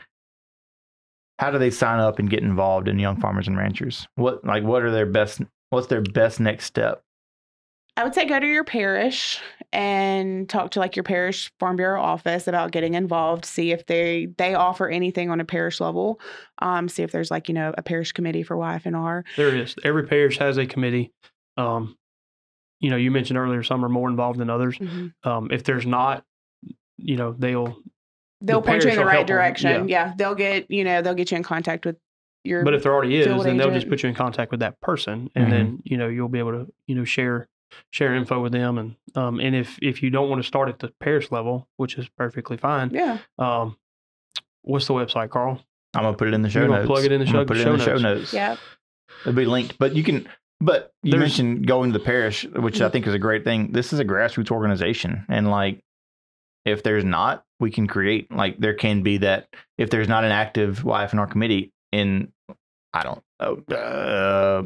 [1.38, 4.06] How do they sign up and get involved in Young Farmers and Ranchers?
[4.16, 5.40] What like what are their best
[5.70, 7.02] what's their best next step?
[7.98, 9.40] I would say go to your parish
[9.72, 13.44] and talk to like your parish farm bureau office about getting involved.
[13.44, 16.20] See if they they offer anything on a parish level.
[16.60, 19.24] Um, see if there's like you know a parish committee for YF&R.
[19.36, 19.74] There is.
[19.82, 21.12] Every parish has a committee.
[21.56, 21.96] Um,
[22.78, 24.78] you know, you mentioned earlier some are more involved than others.
[25.24, 26.22] Um, if there's not,
[26.98, 27.76] you know, they'll.
[28.40, 29.88] They'll point you in the right direction.
[29.88, 30.12] Yeah.
[30.16, 31.96] they'll get you know they'll get you in contact with
[32.44, 32.62] your.
[32.62, 35.28] But if there already is, then they'll just put you in contact with that person,
[35.34, 35.50] and Mhm.
[35.50, 37.48] then you know you'll be able to you know share
[37.90, 40.78] share info with them, and um, and if if you don't want to start at
[40.78, 43.76] the parish level, which is perfectly fine, yeah, um,
[44.62, 45.60] what's the website, Carl?
[45.94, 46.86] I'm gonna put it in the show You're notes.
[46.86, 48.02] plug it in the show- put it show in the show notes.
[48.02, 48.32] notes.
[48.34, 48.56] yeah,
[49.22, 49.78] It'll be linked.
[49.78, 50.28] But you can
[50.60, 53.72] but you There's- mentioned going to the parish, which I think is a great thing.
[53.72, 55.24] This is a grassroots organization.
[55.28, 55.82] And like
[56.64, 59.48] if there's not, we can create like there can be that
[59.78, 62.32] if there's not an active YF&R committee in
[62.94, 64.62] I don't know uh,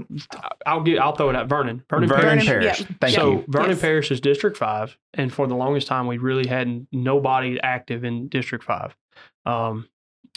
[0.65, 0.99] I'll get.
[0.99, 1.83] I'll throw it at Vernon.
[1.91, 2.47] Vernon, Vernon Parish.
[2.47, 2.81] Parish.
[2.81, 2.87] yeah.
[3.01, 3.45] Thank so you.
[3.49, 3.81] Vernon Yes.
[3.81, 8.29] Parish is District Five, and for the longest time, we really had nobody active in
[8.29, 8.95] District Five.
[9.45, 9.89] Um,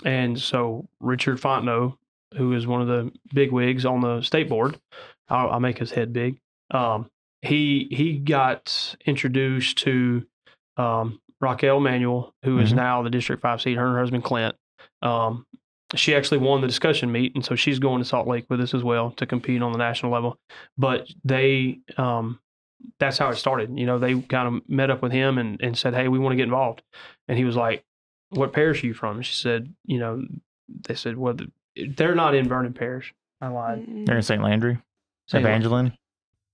[0.04, 1.96] and so Richard Fontenot,
[2.36, 4.80] who is one of the big wigs on the state board,
[5.30, 6.40] I'll, I'll make his head big.
[6.72, 7.10] Um,
[7.44, 10.26] he he got introduced to
[10.78, 12.78] um, Raquel Manuel, who is Mhm.
[12.78, 13.76] now the District Five seat.
[13.78, 14.56] Her and her husband Clint.
[15.02, 15.46] Um,
[15.94, 18.74] she actually won the discussion meet, and so she's going to Salt Lake with us
[18.74, 20.40] as well to compete on the national level.
[20.78, 22.40] But they, um,
[23.00, 23.78] that's how it started.
[23.78, 26.34] You know, they kind of met up with him and, and said, "Hey, we want
[26.34, 26.82] to get involved,"
[27.28, 27.86] and he was like,
[28.30, 30.24] "What parish are you from?" She said, "You know,"
[30.88, 31.38] they said, "Well,
[31.76, 33.86] they're not in Vernon Parish." I lied.
[34.06, 34.42] They're in St.
[34.42, 34.80] Landry,
[35.28, 35.44] St.
[35.44, 35.98] Evangeline,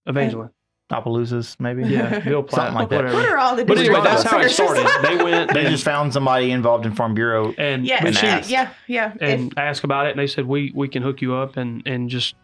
[0.05, 0.49] Evangeline.
[0.91, 1.83] Opelousas, maybe.
[1.83, 3.13] Yeah, Ville Platte, Something like that.
[3.13, 4.87] What are all the But anyway, different that's how it started.
[5.01, 5.53] They went.
[5.53, 7.53] They just found somebody involved in Farm Bureau.
[7.57, 8.49] and yeah, and she- asked.
[8.49, 9.13] yeah, yeah.
[9.15, 11.81] If- and asked about it, and they said we we can hook you up, and
[11.87, 12.35] and just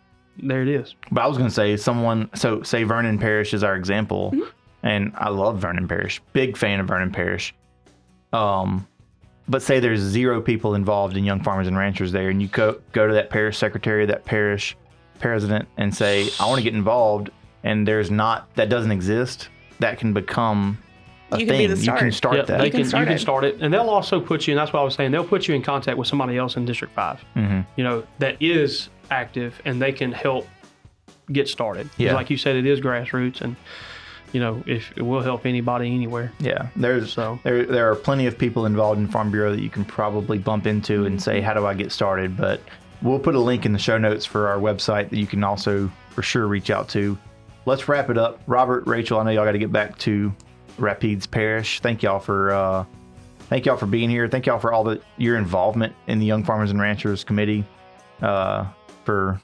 [0.41, 0.95] there it is.
[1.11, 2.29] But I was going to say someone.
[2.35, 4.47] So say Vernon Parish is our example, Mhm.
[4.83, 6.21] and I love Vernon Parish.
[6.33, 7.53] Big fan of Vernon Parish.
[8.33, 8.87] Um,
[9.47, 12.79] but say there's zero people involved in Young Farmers and Ranchers there, and you go
[12.91, 14.75] go to that parish secretary, that parish
[15.19, 17.29] president, and say I want to get involved,
[17.63, 19.49] and there's not that doesn't exist.
[19.79, 20.79] That can become
[21.31, 21.67] a You can thing.
[21.67, 22.13] be the You can start.
[22.13, 22.57] start Yeah, that.
[22.59, 23.19] they You can can, start you can it.
[23.19, 24.53] start it, and they'll also put you.
[24.53, 25.11] And that's what I was saying.
[25.11, 27.19] They'll put you in contact with somebody else in District Five.
[27.33, 30.47] hmm You know that is active, and they can help
[31.31, 31.89] get started.
[31.97, 32.13] Yeah.
[32.15, 33.55] like you said, it is grassroots, and
[34.33, 36.31] you know if it will help anybody anywhere.
[36.39, 39.69] Yeah, there's So there there are plenty of people involved in Farm Bureau that you
[39.69, 42.61] can probably bump into and say, "How do I get started?" But
[43.01, 45.91] we'll put a link in the show notes for our website that you can also
[46.11, 47.17] for sure reach out to.
[47.67, 48.39] Let's wrap it up.
[48.47, 50.33] Robert, Rachel, I know y'all got to get back to
[50.79, 51.81] Rapides Parish.
[51.81, 52.85] Thank y'all for uh,
[53.49, 54.29] thank y'all for being here.
[54.29, 57.65] Thank y'all for all the your involvement in the Young Farmers and Ranchers Committee.
[58.21, 58.67] Uh,
[59.03, 59.41] for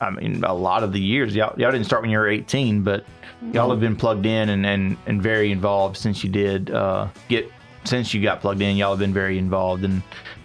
[0.00, 1.36] I mean, a lot of the years.
[1.36, 3.04] Y'all, y'all didn't start when you were 18, but
[3.52, 7.52] y'all have been plugged in and, and, and very involved since you did uh, get
[7.84, 8.78] since you got plugged in.
[8.78, 10.02] Y'all have been very involved, and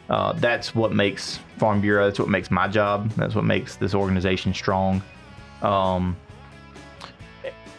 [0.10, 2.08] uh, that's what makes Farm Bureau.
[2.08, 3.10] That's what makes my job.
[3.12, 5.02] That's what makes this organization strong.
[5.62, 6.18] Um,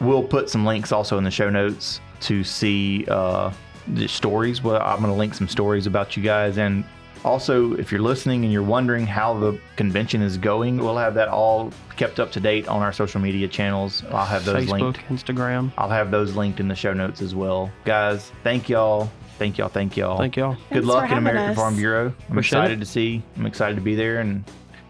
[0.02, 3.52] we'll put some links also in the show notes to see uh,
[3.88, 4.62] the stories.
[4.62, 6.58] Well, I'm going to link some stories about you guys.
[6.58, 6.84] And
[7.24, 11.28] also, if you're listening and you're wondering how the convention is going, we'll have that
[11.28, 14.02] all kept up to date on our social media channels.
[14.10, 15.00] I'll have those Facebook, linked.
[15.08, 15.72] Instagram.
[15.78, 17.70] I'll have those linked in the show notes as well.
[17.84, 19.10] Guys, thank y'all.
[19.38, 19.68] Thank y'all.
[19.68, 20.18] Thank y'all.
[20.18, 20.54] Thank y'all.
[20.54, 21.56] Good Thanks luck for in American us.
[21.56, 22.06] Farm Bureau.
[22.06, 22.80] I'm Appreciate excited it.
[22.80, 23.22] to see.
[23.36, 24.44] I'm excited to be there and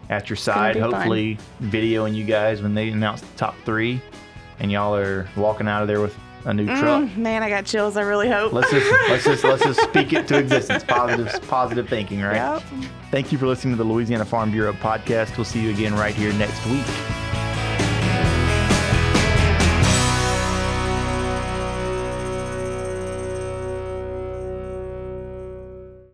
[0.09, 0.75] at your side.
[0.75, 0.91] be fun.
[0.91, 4.01] Hopefully, videoing you guys when they announce the top three,
[4.59, 7.03] and y'all are walking out of there with a new truck.
[7.03, 7.95] Mm, man, I got chills.
[7.97, 8.53] I really hope.
[8.53, 10.83] Let's just let's just let's just speak it to existence.
[10.83, 12.35] Positive positive thinking, right?
[12.35, 12.63] Yep.
[13.11, 15.37] Thank you for listening to the Louisiana Farm Bureau podcast.
[15.37, 17.22] We'll see you again right here next week.